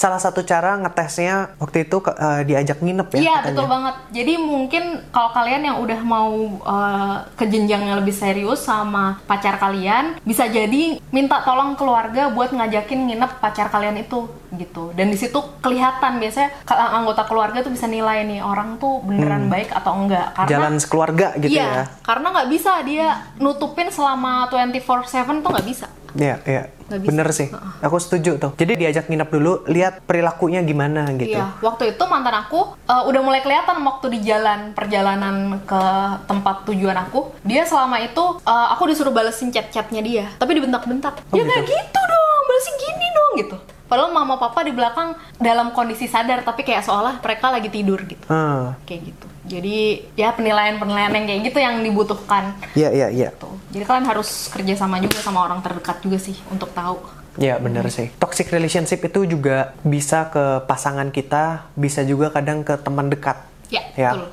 Salah 0.01 0.17
satu 0.17 0.41
cara 0.43 0.81
ngetesnya 0.81 1.61
waktu 1.61 1.85
itu 1.85 2.01
eh, 2.01 2.43
diajak 2.43 2.81
nginep 2.81 3.09
ya 3.13 3.21
Iya 3.21 3.37
betul 3.45 3.69
banget. 3.69 3.95
Jadi 4.11 4.33
mungkin 4.41 4.85
kalau 5.13 5.29
kalian 5.31 5.63
yang 5.63 5.77
udah 5.77 6.01
mau 6.01 6.33
uh, 6.65 7.29
ke 7.37 7.45
jenjang 7.45 7.85
yang 7.85 8.01
lebih 8.01 8.17
serius 8.17 8.65
sama 8.65 9.21
pacar 9.29 9.61
kalian, 9.61 10.17
bisa 10.25 10.49
jadi 10.49 10.97
minta 11.11 11.45
tolong 11.45 11.77
keluarga 11.77 12.33
buat 12.33 12.49
ngajakin 12.49 13.13
nginep 13.13 13.33
pacar 13.39 13.69
kalian 13.69 14.01
itu 14.01 14.25
gitu. 14.51 14.91
Dan 14.93 15.13
di 15.13 15.21
situ 15.21 15.37
kelihatan 15.61 16.17
biasanya 16.17 16.49
ka- 16.65 16.97
anggota 16.97 17.23
keluarga 17.23 17.61
tuh 17.61 17.71
bisa 17.71 17.85
nilai 17.85 18.25
nih 18.25 18.41
orang 18.41 18.81
tuh 18.81 19.05
beneran 19.05 19.47
baik 19.47 19.69
atau 19.71 19.93
enggak. 19.95 20.33
Karena 20.33 20.49
Hmm. 20.49 20.55
Jalan 20.57 20.75
sekeluarga 20.81 21.27
gitu 21.37 21.53
iya, 21.53 21.69
ya. 21.69 21.85
karena 22.01 22.27
nggak 22.33 22.49
bisa 22.49 22.73
dia 22.83 23.09
nutupin 23.37 23.93
selama 23.93 24.49
24/7 24.49 25.05
tuh 25.39 25.51
nggak 25.53 25.69
bisa. 25.69 25.87
Iya, 26.15 26.37
iya. 26.47 26.63
Bener 26.91 27.31
sih. 27.31 27.47
Aku 27.87 28.03
setuju 28.03 28.35
tuh. 28.43 28.51
Jadi 28.59 28.83
diajak 28.83 29.07
nginep 29.07 29.31
dulu, 29.31 29.63
lihat 29.71 30.03
perilakunya 30.03 30.59
gimana 30.67 31.07
gitu. 31.15 31.39
Iya, 31.39 31.55
waktu 31.63 31.95
itu 31.95 32.03
mantan 32.11 32.35
aku 32.35 32.75
uh, 32.91 33.03
udah 33.07 33.21
mulai 33.23 33.41
kelihatan 33.47 33.79
waktu 33.87 34.19
di 34.19 34.27
jalan 34.27 34.75
perjalanan 34.75 35.63
ke 35.63 35.83
tempat 36.27 36.67
tujuan 36.67 36.99
aku. 36.99 37.31
Dia 37.47 37.63
selama 37.63 38.03
itu 38.03 38.43
uh, 38.43 38.69
aku 38.75 38.91
disuruh 38.91 39.15
balesin 39.15 39.55
chat-chatnya 39.55 40.03
dia, 40.03 40.27
tapi 40.43 40.59
dibentak-bentak. 40.59 41.23
Oh, 41.31 41.39
ya 41.39 41.47
nggak 41.47 41.63
gitu? 41.63 41.79
gitu 41.79 42.01
dong, 42.03 42.41
balesin 42.51 42.75
gini 42.83 43.07
dong 43.15 43.33
gitu. 43.39 43.57
Padahal 43.87 44.11
mama 44.15 44.39
papa 44.39 44.63
di 44.63 44.71
belakang 44.71 45.19
dalam 45.39 45.75
kondisi 45.75 46.07
sadar, 46.07 46.47
tapi 46.47 46.63
kayak 46.63 46.87
seolah 46.87 47.19
mereka 47.19 47.51
lagi 47.51 47.71
tidur 47.75 47.99
gitu, 48.07 48.23
Ah, 48.31 48.79
kayak 48.87 49.15
gitu. 49.15 49.27
Jadi 49.51 50.07
ya 50.15 50.31
penilaian-penilaian 50.31 51.11
yang 51.11 51.27
kayak 51.27 51.41
gitu 51.51 51.59
yang 51.59 51.83
dibutuhkan. 51.83 52.55
Iya, 52.79 52.95
iya, 52.95 53.09
iya. 53.11 53.29
Tuh. 53.35 53.59
Jadi 53.75 53.83
kalian 53.83 54.07
harus 54.07 54.47
kerja 54.47 54.79
sama 54.79 55.03
juga 55.03 55.19
sama 55.19 55.43
orang 55.43 55.59
terdekat 55.59 55.99
juga 56.07 56.23
sih 56.23 56.39
untuk 56.47 56.71
tahu. 56.71 57.03
Iya 57.35 57.59
bener 57.59 57.87
sih. 57.91 58.15
Toxic 58.15 58.47
relationship 58.51 59.03
itu 59.03 59.27
juga 59.27 59.75
bisa 59.83 60.31
ke 60.31 60.63
pasangan 60.71 61.11
kita, 61.11 61.67
bisa 61.75 62.07
juga 62.07 62.31
kadang 62.31 62.63
ke 62.63 62.79
teman 62.79 63.11
dekat. 63.11 63.43
Ya, 63.71 63.83
Ya. 63.99 64.11
betul. 64.15 64.29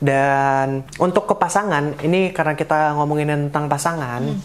Dan 0.00 0.66
untuk 0.96 1.28
ke 1.28 1.34
pasangan, 1.36 1.92
ini 2.00 2.32
karena 2.32 2.56
kita 2.56 2.96
ngomongin 2.96 3.52
tentang 3.52 3.68
pasangan, 3.68 4.22
Hmm. 4.24 4.40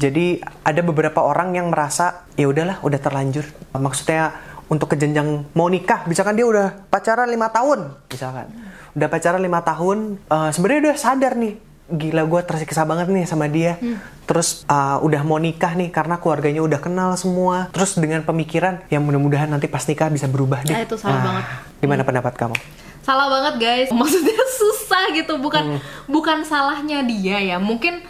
jadi 0.00 0.40
ada 0.64 0.80
beberapa 0.80 1.20
orang 1.20 1.52
yang 1.52 1.68
merasa 1.68 2.24
ya 2.34 2.48
udahlah, 2.48 2.80
udah 2.80 2.98
terlanjur. 2.98 3.44
Maksudnya 3.76 4.32
untuk 4.68 4.92
ke 4.92 4.96
jenjang 4.96 5.44
mau 5.52 5.68
nikah, 5.68 6.08
misalkan 6.08 6.34
dia 6.36 6.46
udah 6.48 6.88
pacaran 6.88 7.28
lima 7.28 7.52
tahun, 7.52 7.92
misalkan, 8.08 8.48
udah 8.96 9.08
pacaran 9.08 9.42
lima 9.42 9.60
tahun, 9.60 10.16
eh, 10.18 10.50
sebenarnya 10.52 10.80
udah 10.90 10.96
sadar 10.96 11.32
nih, 11.36 11.54
gila 11.92 12.24
gue 12.24 12.40
tersiksa 12.48 12.88
banget 12.88 13.12
nih 13.12 13.28
sama 13.28 13.44
dia. 13.48 13.76
Hmm. 13.76 14.00
Terus 14.24 14.64
eh, 14.64 14.98
udah 15.04 15.20
mau 15.22 15.36
nikah 15.36 15.76
nih 15.76 15.92
karena 15.92 16.16
keluarganya 16.16 16.64
udah 16.64 16.80
kenal 16.80 17.12
semua. 17.20 17.68
Terus 17.76 18.00
dengan 18.00 18.24
pemikiran 18.24 18.88
yang 18.88 19.04
mudah-mudahan 19.04 19.52
nanti 19.52 19.68
pas 19.68 19.84
nikah 19.84 20.08
bisa 20.08 20.24
berubah 20.24 20.64
deh. 20.64 20.72
Ah, 20.72 20.82
itu 20.82 20.96
salah 20.96 21.20
banget. 21.20 21.44
Gimana 21.84 22.02
pendapat 22.02 22.34
kamu? 22.40 22.56
salah 23.04 23.28
banget 23.28 23.54
guys 23.60 23.90
maksudnya 24.00 24.40
susah 24.56 25.12
gitu 25.12 25.36
bukan 25.36 25.78
bukan 26.08 26.42
salahnya 26.42 27.04
dia 27.04 27.38
ya 27.44 27.56
mungkin 27.60 28.00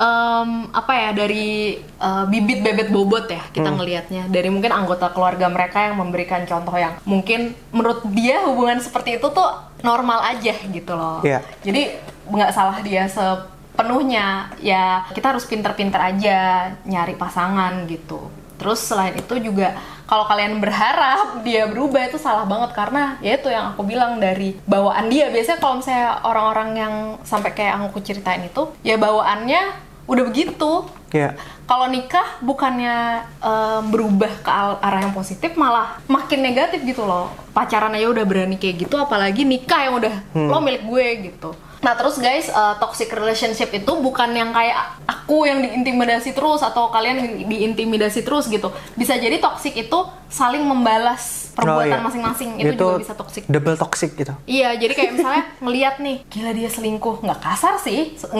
em, 0.00 0.50
apa 0.72 0.92
ya 0.92 1.10
dari 1.12 1.78
eh, 1.80 2.24
bibit 2.28 2.64
bebet 2.64 2.88
bobot 2.88 3.26
ya 3.28 3.42
kita 3.52 3.68
ngelihatnya. 3.68 4.28
Dari 4.28 4.48
mungkin 4.48 4.72
anggota 4.72 5.10
keluarga 5.10 5.48
mereka 5.48 5.90
yang 5.90 6.00
memberikan 6.00 6.44
contoh 6.48 6.74
yang 6.76 6.96
mungkin 7.04 7.52
menurut 7.74 8.04
dia 8.12 8.44
hubungan 8.46 8.80
seperti 8.80 9.20
itu 9.20 9.26
tuh 9.32 9.50
normal 9.82 10.22
aja 10.22 10.54
gitu 10.54 10.92
loh. 10.94 11.20
Iya. 11.26 11.42
jadi 11.66 11.98
nggak 12.30 12.52
salah 12.54 12.78
dia 12.80 13.08
sepenuhnya. 13.10 14.52
Ya 14.62 15.08
kita 15.12 15.34
harus 15.36 15.44
pinter-pinter 15.44 15.98
aja 15.98 16.70
nyari 16.86 17.18
pasangan 17.18 17.84
gitu. 17.90 18.30
Terus 18.62 18.78
selain 18.78 19.18
itu 19.18 19.34
juga 19.42 19.74
kalau 20.12 20.28
kalian 20.28 20.60
berharap 20.60 21.40
dia 21.40 21.64
berubah 21.64 22.04
itu 22.04 22.20
salah 22.20 22.44
banget. 22.44 22.76
Karena 22.76 23.16
ya 23.24 23.40
itu 23.40 23.48
yang 23.48 23.72
aku 23.72 23.80
bilang 23.80 24.20
dari 24.20 24.60
bawaan 24.68 25.08
dia. 25.08 25.32
Biasanya 25.32 25.56
kalau 25.56 25.80
misalnya 25.80 26.20
orang-orang 26.28 26.70
yang 26.76 26.94
sampai 27.24 27.56
kayak 27.56 27.80
aku 27.80 28.04
ceritain 28.04 28.44
itu 28.44 28.68
ya 28.84 29.00
bawaannya 29.00 29.72
udah 30.04 30.24
begitu. 30.28 30.84
Ya. 31.12 31.36
kalau 31.68 31.92
nikah 31.92 32.40
bukannya 32.40 33.20
em, 33.44 33.84
berubah 33.92 34.32
ke 34.40 34.48
arah 34.80 35.04
yang 35.04 35.12
positif 35.12 35.52
malah 35.60 36.00
makin 36.08 36.40
negatif 36.40 36.84
gitu 36.84 37.04
loh. 37.04 37.32
Pacaran 37.52 37.92
aja 37.92 38.08
udah 38.08 38.24
berani 38.24 38.56
kayak 38.56 38.88
gitu 38.88 38.96
apalagi 38.96 39.44
nikah 39.44 39.88
yang 39.88 40.00
udah 40.00 40.14
lo 40.36 40.60
milik 40.60 40.84
gue 40.88 41.06
gitu 41.32 41.52
nah 41.82 41.98
terus 41.98 42.16
guys 42.22 42.46
eh, 42.46 42.74
toxic 42.78 43.10
relationship 43.10 43.68
itu 43.74 43.92
bukan 43.98 44.30
yang 44.32 44.54
kayak 44.54 45.02
aku 45.04 45.50
yang 45.50 45.60
diintimidasi 45.60 46.30
terus 46.32 46.62
atau 46.62 46.88
kalian 46.94 47.44
diintimidasi 47.50 48.22
terus 48.22 48.46
gitu 48.46 48.70
bisa 48.94 49.18
jadi 49.18 49.42
toxic 49.42 49.74
itu 49.74 49.98
saling 50.30 50.62
membalas 50.62 51.42
perbuatan 51.52 52.00
iya. 52.00 52.04
masing-masing 52.04 52.50
itu, 52.56 52.72
juga 52.80 53.00
bisa 53.04 53.12
toxic. 53.12 53.42
Double 53.44 53.76
toxic 53.76 54.10
gitu. 54.16 54.32
Iya, 54.48 54.80
jadi 54.80 54.92
kayak 54.96 55.10
misalnya 55.12 55.44
ngelihat 55.60 55.94
nih, 56.00 56.16
gila 56.32 56.52
dia 56.56 56.70
selingkuh, 56.72 57.20
nggak 57.20 57.40
kasar 57.44 57.76
sih, 57.76 58.16
se- 58.16 58.32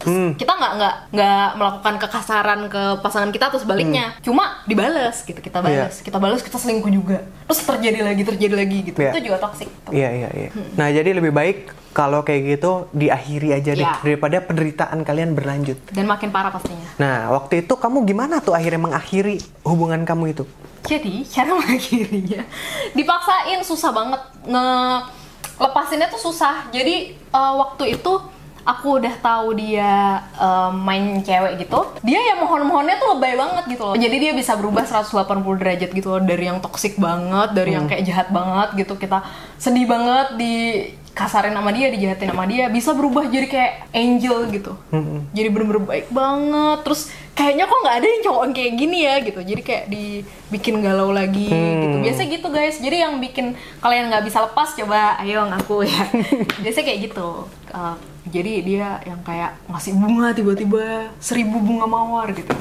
Hmm. 0.00 0.32
kita 0.32 0.48
nggak 0.50 0.72
nggak 0.74 0.94
nggak 1.12 1.48
melakukan 1.54 1.94
kekasaran 2.00 2.60
ke 2.66 2.82
pasangan 2.98 3.28
kita 3.28 3.48
atau 3.48 3.56
sebaliknya, 3.56 4.16
cuma 4.20 4.64
dibales 4.64 5.20
gitu 5.20 5.36
kita 5.36 5.60
balas, 5.60 5.92
Hmm. 5.92 6.00
Iya. 6.00 6.04
kita 6.04 6.16
balas 6.16 6.40
kita 6.40 6.56
selingkuh 6.56 6.88
juga, 6.88 7.18
terus 7.44 7.60
terjadi 7.60 8.00
lagi 8.02 8.22
terjadi 8.22 8.54
lagi 8.56 8.78
gitu, 8.82 8.96
Iya. 8.96 9.12
itu 9.12 9.20
juga 9.26 9.36
toxic. 9.38 9.68
Iya 9.90 10.08
iya 10.10 10.28
iya. 10.32 10.50
Nah 10.72 10.88
jadi 10.88 11.12
lebih 11.12 11.30
baik 11.30 11.58
kalau 11.90 12.22
kayak 12.22 12.40
gitu 12.50 12.88
diakhiri 12.90 13.52
aja 13.52 13.72
deh 13.72 13.82
Iya. 13.82 14.00
daripada 14.00 14.40
penderitaan 14.40 15.02
kalian 15.02 15.34
berlanjut. 15.34 15.76
Dan 15.90 16.06
makin 16.06 16.30
parah 16.30 16.48
pastinya. 16.48 16.88
Nah 16.96 17.28
waktu 17.30 17.60
itu 17.60 17.74
kamu 17.74 18.00
gimana 18.04 18.40
tuh 18.40 18.54
akhirnya 18.54 18.80
mengakhiri 18.80 19.36
hubungan 19.62 20.00
kamu 20.02 20.32
itu? 20.32 20.44
Jadi 20.80 21.28
cara 21.28 21.52
mengakhirinya 21.58 22.40
dipaksain 22.92 23.60
susah 23.60 23.92
banget 23.92 24.22
nge 24.44 24.64
lepasinnya 25.58 26.08
tuh 26.08 26.20
susah. 26.22 26.72
Jadi 26.72 26.94
eh, 27.12 27.52
waktu 27.54 28.00
itu 28.00 28.12
aku 28.64 29.02
udah 29.02 29.14
tahu 29.20 29.56
dia 29.56 30.20
eh, 30.36 30.70
main 30.74 31.20
cewek 31.24 31.66
gitu. 31.66 31.80
Dia 32.04 32.20
yang 32.34 32.44
mohon-mohonnya 32.44 32.96
tuh 33.00 33.16
lebay 33.16 33.34
banget 33.36 33.64
gitu 33.68 33.82
loh. 33.90 33.96
Jadi 33.96 34.16
dia 34.16 34.32
bisa 34.36 34.56
berubah 34.56 34.84
180 34.84 35.60
derajat 35.60 35.90
gitu 35.92 36.08
loh 36.16 36.22
dari 36.22 36.44
yang 36.48 36.58
toksik 36.62 36.96
banget, 37.00 37.56
dari 37.56 37.76
yang 37.76 37.86
kayak 37.88 38.04
jahat 38.06 38.28
banget 38.32 38.86
gitu. 38.86 38.94
Kita 38.96 39.24
sedih 39.56 39.86
banget 39.88 40.36
di 40.36 40.54
kasarin 41.10 41.52
sama 41.52 41.74
dia, 41.74 41.90
dijahatin 41.90 42.30
sama 42.30 42.46
dia, 42.46 42.70
bisa 42.70 42.94
berubah 42.94 43.26
jadi 43.26 43.46
kayak 43.50 43.72
angel 43.92 44.46
gitu. 44.54 44.72
Jadi 45.34 45.48
bener-bener 45.50 45.82
baik 45.84 46.08
banget. 46.08 46.78
Terus 46.86 47.10
kayaknya 47.34 47.64
kok 47.66 47.80
nggak 47.82 47.96
ada 47.98 48.06
yang 48.06 48.22
cowok 48.24 48.42
yang 48.46 48.54
kayak 48.54 48.72
gini 48.78 48.98
ya 49.04 49.14
gitu. 49.20 49.40
Jadi 49.42 49.62
kayak 49.62 49.84
dibikin 49.90 50.80
galau 50.80 51.10
lagi 51.10 51.50
gitu. 51.50 51.96
Biasa 52.00 52.20
gitu 52.30 52.48
guys. 52.48 52.76
Jadi 52.78 52.96
yang 53.02 53.18
bikin 53.18 53.58
kalian 53.82 54.08
nggak 54.08 54.24
bisa 54.24 54.38
lepas 54.48 54.72
coba 54.72 55.18
ayo 55.20 55.44
ngaku 55.50 55.84
ya. 55.84 56.02
Biasa 56.64 56.78
kayak 56.86 57.10
gitu. 57.10 57.44
Uh, 57.74 57.94
jadi 58.30 58.52
dia 58.62 58.88
yang 59.04 59.20
kayak 59.26 59.58
ngasih 59.66 59.92
bunga 59.98 60.32
tiba-tiba 60.32 61.10
seribu 61.18 61.58
bunga 61.58 61.86
mawar 61.86 62.30
gitu. 62.32 62.54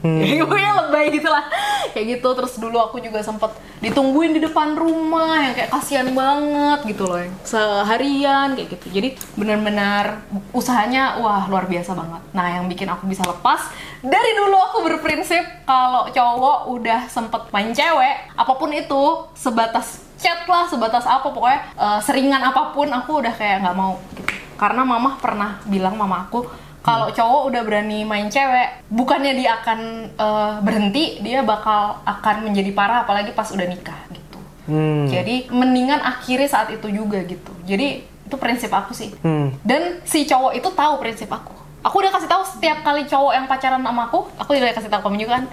Ya 0.00 0.40
pokoknya 0.48 0.72
lebay 0.80 1.12
gitu 1.12 1.28
lah 1.28 1.44
Kayak 1.92 2.06
gitu. 2.16 2.28
Terus 2.32 2.52
dulu 2.56 2.80
aku 2.80 3.04
juga 3.04 3.20
sempet 3.20 3.52
ditungguin 3.84 4.32
di 4.32 4.40
depan 4.40 4.72
rumah 4.72 5.44
Yang 5.44 5.54
kayak 5.60 5.70
kasihan 5.76 6.08
banget 6.16 6.78
gitu 6.88 7.04
loh 7.04 7.20
yang 7.20 7.34
Seharian 7.44 8.48
kayak 8.56 8.68
gitu. 8.80 8.86
Jadi 8.96 9.08
benar-benar 9.36 10.24
usahanya 10.56 11.20
wah 11.20 11.44
luar 11.52 11.68
biasa 11.68 11.92
banget. 11.92 12.22
Nah 12.32 12.46
yang 12.48 12.64
bikin 12.72 12.88
aku 12.88 13.04
bisa 13.04 13.20
lepas 13.28 13.68
Dari 14.00 14.30
dulu 14.40 14.56
aku 14.56 14.78
berprinsip 14.88 15.44
Kalau 15.68 16.08
cowok 16.08 16.58
udah 16.72 17.00
sempet 17.12 17.52
main 17.52 17.76
cewek 17.76 18.32
Apa 18.40 18.56
pun 18.56 18.72
itu 18.72 19.28
Sebatas 19.36 20.00
chat 20.16 20.48
lah 20.48 20.64
Sebatas 20.64 21.04
apa 21.04 21.28
Pokoknya 21.28 21.60
eh, 21.76 22.00
seringan 22.00 22.40
apa 22.40 22.72
pun 22.72 22.88
Aku 22.88 23.20
udah 23.20 23.36
kayak 23.36 23.60
nggak 23.68 23.76
mau 23.76 24.00
gitu 24.16 24.39
Karena 24.60 24.84
mamah 24.84 25.16
pernah 25.16 25.56
bilang 25.64 25.96
mama 25.96 26.28
aku 26.28 26.44
kalau 26.80 27.12
cowok 27.12 27.52
udah 27.52 27.62
berani 27.64 28.08
main 28.08 28.32
cewek, 28.32 28.88
bukannya 28.88 29.36
dia 29.36 29.60
akan 29.60 29.80
eh, 30.16 30.52
berhenti, 30.64 31.20
dia 31.20 31.44
bakal 31.44 32.00
akan 32.08 32.48
menjadi 32.48 32.72
parah 32.72 33.04
apalagi 33.04 33.36
pas 33.36 33.48
udah 33.52 33.68
nikah 33.68 34.00
gitu. 34.12 34.38
Hmm. 34.68 35.04
Jadi 35.08 35.52
mendingan 35.52 36.00
akhiri 36.00 36.48
saat 36.48 36.72
itu 36.72 36.88
juga 36.88 37.20
gitu. 37.24 37.52
Jadi 37.68 38.04
itu 38.04 38.36
prinsip 38.40 38.72
aku 38.72 38.96
sih. 38.96 39.12
Hmm. 39.20 39.52
Dan 39.60 40.00
si 40.08 40.24
cowok 40.24 40.56
itu 40.56 40.68
tahu 40.72 40.94
prinsip 41.00 41.28
aku. 41.28 41.52
Aku 41.80 41.96
udah 42.04 42.12
kasih 42.12 42.28
tahu 42.28 42.44
setiap 42.44 42.84
kali 42.84 43.08
cowok 43.08 43.32
yang 43.32 43.48
pacaran 43.48 43.80
sama 43.80 44.12
aku, 44.12 44.28
aku 44.36 44.52
juga 44.52 44.76
kasih 44.76 44.92
tahu 44.92 45.00
kamu 45.08 45.16
juga 45.24 45.40
kan. 45.40 45.44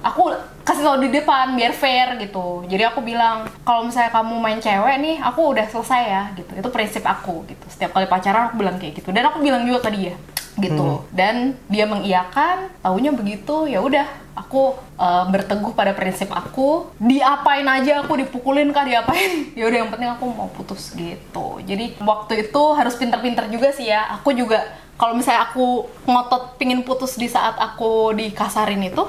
Aku 0.00 0.32
kasih 0.64 0.88
tahu 0.88 1.04
di 1.04 1.12
depan 1.12 1.52
biar 1.52 1.76
fair 1.76 2.16
gitu. 2.16 2.64
Jadi 2.64 2.80
aku 2.80 3.04
bilang 3.04 3.44
kalau 3.60 3.84
misalnya 3.84 4.08
kamu 4.08 4.40
main 4.40 4.56
cewek 4.56 4.96
nih, 5.04 5.16
aku 5.20 5.52
udah 5.52 5.68
selesai 5.68 6.02
ya 6.08 6.22
gitu. 6.32 6.48
Itu 6.56 6.68
prinsip 6.72 7.04
aku 7.04 7.44
gitu. 7.44 7.65
Setiap 7.76 7.92
kali 7.92 8.08
pacaran 8.08 8.48
aku 8.48 8.56
bilang 8.56 8.80
kayak 8.80 9.04
gitu. 9.04 9.12
Dan 9.12 9.28
aku 9.28 9.44
bilang 9.44 9.68
juga 9.68 9.84
ke 9.84 9.92
dia 9.92 10.16
gitu. 10.56 11.04
Dan 11.12 11.52
dia 11.68 11.84
mengiyakan, 11.84 12.72
taunya 12.80 13.12
begitu, 13.12 13.68
ya 13.68 13.84
udah 13.84 14.08
aku 14.32 14.76
eh, 14.96 15.24
berteguh 15.28 15.76
pada 15.76 15.92
prinsip 15.92 16.32
aku. 16.32 16.88
Diapain 16.96 17.64
aja 17.68 18.00
aku 18.00 18.16
dipukulin 18.24 18.72
kah 18.72 18.88
diapain? 18.88 19.48
Ya 19.58 19.68
udah 19.68 19.78
yang 19.84 19.90
penting 19.92 20.10
aku 20.12 20.24
mau 20.32 20.48
putus 20.52 20.96
gitu. 20.96 21.60
Jadi 21.64 21.96
waktu 22.00 22.48
itu 22.48 22.62
harus 22.72 22.96
pinter-pinter 22.96 23.48
juga 23.52 23.72
sih 23.72 23.88
ya. 23.88 24.16
Aku 24.20 24.32
juga 24.32 24.64
kalau 24.96 25.12
misalnya 25.12 25.52
aku 25.52 25.92
ngotot 26.08 26.56
pingin 26.56 26.80
putus 26.80 27.20
di 27.20 27.28
saat 27.28 27.60
aku 27.60 28.16
dikasarin 28.16 28.80
itu, 28.80 29.04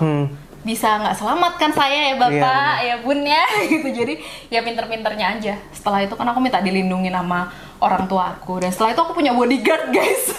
bisa 0.67 0.99
nggak 0.99 1.15
selamat 1.15 1.53
kan 1.55 1.71
saya 1.71 2.11
ya 2.11 2.15
bapak 2.19 2.35
Iya, 2.83 2.83
ya 2.83 2.95
bun 2.99 3.23
ya 3.23 3.43
gitu. 3.71 3.87
Jadi 3.87 4.13
ya 4.51 4.59
pinter-pinternya 4.59 5.39
aja. 5.39 5.55
Setelah 5.71 6.03
itu 6.03 6.11
kan 6.19 6.27
aku 6.27 6.43
minta 6.43 6.59
dilindungi 6.59 7.07
sama 7.07 7.47
orang 7.79 8.03
tua 8.11 8.35
aku. 8.35 8.59
Dan 8.59 8.75
setelah 8.75 8.91
itu 8.91 8.99
aku 8.99 9.15
punya 9.15 9.31
bodyguard 9.31 9.87
guys. 9.95 10.35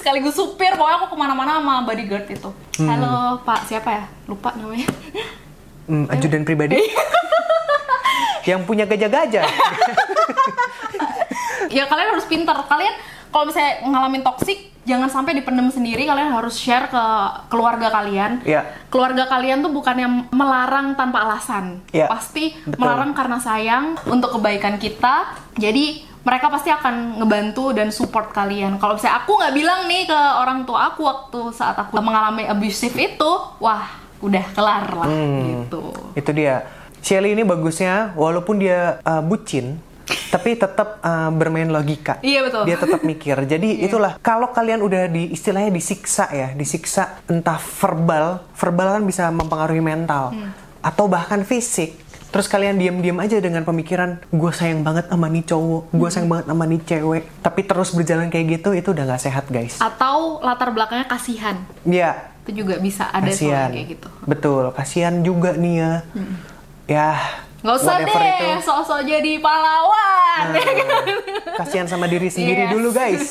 Sekaligus 0.00 0.32
supir 0.32 0.72
pokoknya 0.74 0.96
aku 1.04 1.12
ke 1.12 1.16
mana-mana 1.20 1.60
sama 1.60 1.84
bodyguard 1.84 2.24
itu. 2.26 2.48
Halo 2.80 3.44
pak. 3.44 3.68
Siapa 3.68 3.88
ya? 3.92 4.04
Lupa 4.24 4.56
namanya. 4.56 4.88
Hmm, 5.84 6.08
ajudan 6.08 6.48
pribadi? 6.48 6.80
Yang 8.48 8.60
punya 8.66 8.88
gajah-gajah. 8.88 9.44
ya 11.70 11.84
kalian 11.86 12.08
harus 12.16 12.26
pinter. 12.26 12.56
Kalian 12.66 12.94
kalau 13.28 13.44
misalnya 13.46 13.86
ngalamin 13.86 14.24
toksik 14.24 14.72
jangan 14.82 15.06
sampai 15.06 15.36
dipendam 15.36 15.70
sendiri. 15.70 16.02
Kalian 16.02 16.32
harus 16.34 16.58
share 16.58 16.90
ke 16.90 17.04
keluarga 17.52 17.92
kalian. 17.92 18.42
Iya. 18.42 18.81
Keluarga 18.92 19.24
kalian 19.24 19.58
tuh 19.60 19.72
bukannya 19.72 20.04
melarang 20.30 20.92
tanpa 20.92 21.24
alasan 21.24 21.80
Iya, 21.90 22.06
pasti 22.06 22.52
betul. 22.58 22.76
melarang 22.76 23.10
karena 23.10 23.38
sayang 23.38 23.84
untuk 24.04 24.36
kebaikan 24.36 24.76
kita 24.76 25.26
jadi 25.54 25.84
mereka 26.22 26.46
pasti 26.46 26.70
akan 26.70 27.18
ngebantu 27.18 27.72
dan 27.72 27.88
support 27.88 28.30
kalian 28.30 28.76
kalau 28.76 28.94
misalnya 28.94 29.18
aku 29.18 29.32
nggak 29.34 29.54
bilang 29.54 29.80
nih 29.86 30.04
ke 30.04 30.14
orang 30.36 30.62
tua 30.62 30.92
aku 30.92 31.02
waktu 31.02 31.40
saat 31.50 31.74
aku 31.74 31.98
mengalami 31.98 32.44
abusive 32.44 32.94
itu 32.94 33.30
wah 33.58 33.88
udah 34.20 34.44
kelar 34.52 34.86
lah 34.92 35.08
Hmm. 35.08 35.66
gitu 35.66 35.82
Itu 36.14 36.30
dia. 36.30 36.62
Shelly 37.00 37.32
ini 37.32 37.42
bagusnya 37.42 38.14
walaupun 38.14 38.62
dia 38.62 39.02
uh, 39.02 39.18
bucin 39.18 39.82
tapi 40.28 40.54
tetap 40.54 40.98
uh, 40.98 41.30
bermain 41.30 41.66
logika. 41.66 42.18
Iya, 42.20 42.42
betul. 42.42 42.62
Dia 42.64 42.76
tetap 42.76 43.00
mikir. 43.02 43.36
Jadi 43.38 43.78
itulah 43.86 44.18
kalau 44.18 44.48
kalian 44.48 44.80
udah 44.80 45.06
di 45.06 45.30
istilahnya 45.30 45.68
disiksa 45.68 46.26
ya, 46.28 46.50
disiksa 46.50 47.20
entah 47.26 47.58
verbal, 47.58 48.26
verbal 48.52 48.88
kan 48.92 49.02
bisa 49.02 49.28
mempengaruhi 49.28 49.80
mental 49.80 50.30
Hmm. 50.30 50.50
atau 50.80 51.06
bahkan 51.06 51.42
fisik. 51.42 51.98
Terus 52.28 52.46
kalian 52.46 52.74
diam-diam 52.74 53.18
aja 53.18 53.36
dengan 53.36 53.60
pemikiran 53.60 54.16
gue 54.26 54.50
sayang 54.50 54.80
banget 54.80 55.04
sama 55.06 55.28
nih 55.28 55.44
cowok, 55.44 55.82
gue 55.90 56.08
sayang 56.08 56.26
banget 56.26 56.44
sama 56.48 56.64
nih 56.64 56.80
cewek. 56.82 57.24
Tapi 57.38 57.60
terus 57.62 57.88
berjalan 57.90 58.26
kayak 58.26 58.46
gitu 58.50 58.70
itu 58.72 58.88
udah 58.88 59.04
nggak 59.06 59.20
sehat 59.20 59.44
guys. 59.46 59.76
atau 59.78 60.40
latar 60.40 60.70
belakangnya 60.70 61.04
kasihan 61.06 61.60
Iya, 61.82 62.32
itu 62.42 62.64
juga 62.64 62.80
bisa 62.80 63.04
ada 63.06 63.28
kasihan. 63.28 63.68
kayak 63.68 63.86
gitu 63.90 64.08
Betul, 64.24 64.72
kasihan 64.72 65.20
juga 65.20 65.52
nih 65.52 65.74
ya. 65.76 65.92
Ya. 66.88 67.08
Nggak 67.62 67.76
usah 67.76 67.94
whatever 67.96 68.18
deh, 68.18 68.34
itu. 68.34 68.48
sok-sok 68.60 69.00
jadi 69.04 69.32
pahlawan. 69.38 70.44
Nah, 70.50 71.04
kasihan 71.56 71.86
sama 71.86 72.06
diri 72.06 72.26
sendiri 72.34 72.62
Yes. 72.64 72.72
dulu 72.72 72.88
guys. 72.90 73.22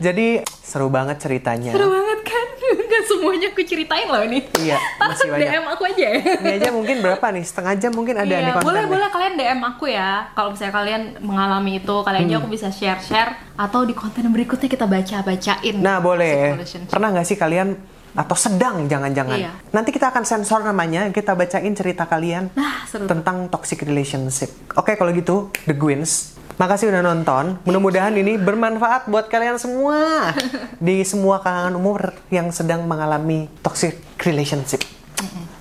Jadi 0.00 0.42
seru 0.56 0.90
banget 0.90 1.14
ceritanya. 1.16 1.70
Seru 1.70 1.86
banget 1.86 2.20
kan? 2.24 2.46
Gak 2.90 3.04
semuanya 3.04 3.48
aku 3.48 3.62
ceritain 3.62 4.02
loh 4.04 4.18
ini. 4.20 4.42
Iya, 4.56 4.74
masih 4.98 5.30
banyak. 5.30 5.46
DM 5.48 5.64
aku 5.68 5.82
aja 5.86 6.02
ya. 6.02 6.18
Ini 6.18 6.50
aja 6.56 6.70
mungkin 6.70 6.96
berapa 6.98 7.22
nih? 7.28 7.44
Setengah 7.44 7.74
jam 7.76 7.92
mungkin 7.92 8.14
ada 8.16 8.26
nih 8.26 8.42
Iya, 8.42 8.52
kontennya. 8.52 8.66
boleh 8.66 8.84
boleh 8.88 9.08
kalian 9.08 9.34
DM 9.36 9.60
aku 9.62 9.84
ya. 9.86 10.26
Kalau 10.32 10.50
misalnya 10.50 10.74
kalian 10.74 11.02
mengalami 11.20 11.72
itu, 11.78 11.94
kalian 12.00 12.20
Hmm. 12.20 12.28
aja 12.28 12.36
aku 12.36 12.48
bisa 12.50 12.68
share-share 12.68 13.30
atau 13.54 13.80
di 13.84 13.94
konten 13.94 14.26
berikutnya 14.26 14.66
kita 14.66 14.86
baca-bacain. 14.86 15.76
Nah 15.78 15.98
boleh. 15.98 16.58
Pernah 16.88 17.08
nggak 17.12 17.26
sih 17.28 17.36
kalian 17.36 17.78
atau 18.12 18.36
sedang 18.36 18.84
jangan-jangan? 18.84 19.38
Iya. 19.38 19.52
Nanti 19.70 19.90
kita 19.90 20.08
akan 20.08 20.22
sensor 20.22 20.60
namanya. 20.60 21.08
Kita 21.08 21.32
bacain 21.32 21.72
cerita 21.72 22.04
kalian 22.04 22.52
Nah, 22.52 22.84
seru. 22.84 23.08
tentang 23.08 23.48
toxic 23.48 23.82
relationship. 23.82 24.52
Oke 24.72 24.94
kalau 24.94 25.10
gitu, 25.10 25.48
The 25.64 25.72
Gwins. 25.72 26.36
Makasih 26.52 26.92
udah 26.92 27.00
nonton. 27.02 27.56
Mudah-mudahan 27.64 28.12
ini 28.12 28.36
bermanfaat 28.36 29.08
buat 29.08 29.26
kalian 29.26 29.56
semua 29.56 30.30
di 30.78 31.00
semua 31.02 31.40
kalangan 31.40 31.72
umur 31.74 32.12
yang 32.28 32.52
sedang 32.52 32.84
mengalami 32.84 33.48
toxic 33.60 33.96
relationship. 34.20 34.84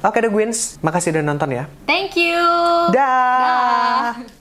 Oke 0.02 0.18
The 0.18 0.28
Gwins, 0.28 0.82
makasih 0.82 1.14
udah 1.14 1.24
nonton 1.24 1.54
ya. 1.54 1.64
Thank 1.86 2.18
you. 2.18 2.42
Dah. 2.90 4.18
Dah. 4.18 4.41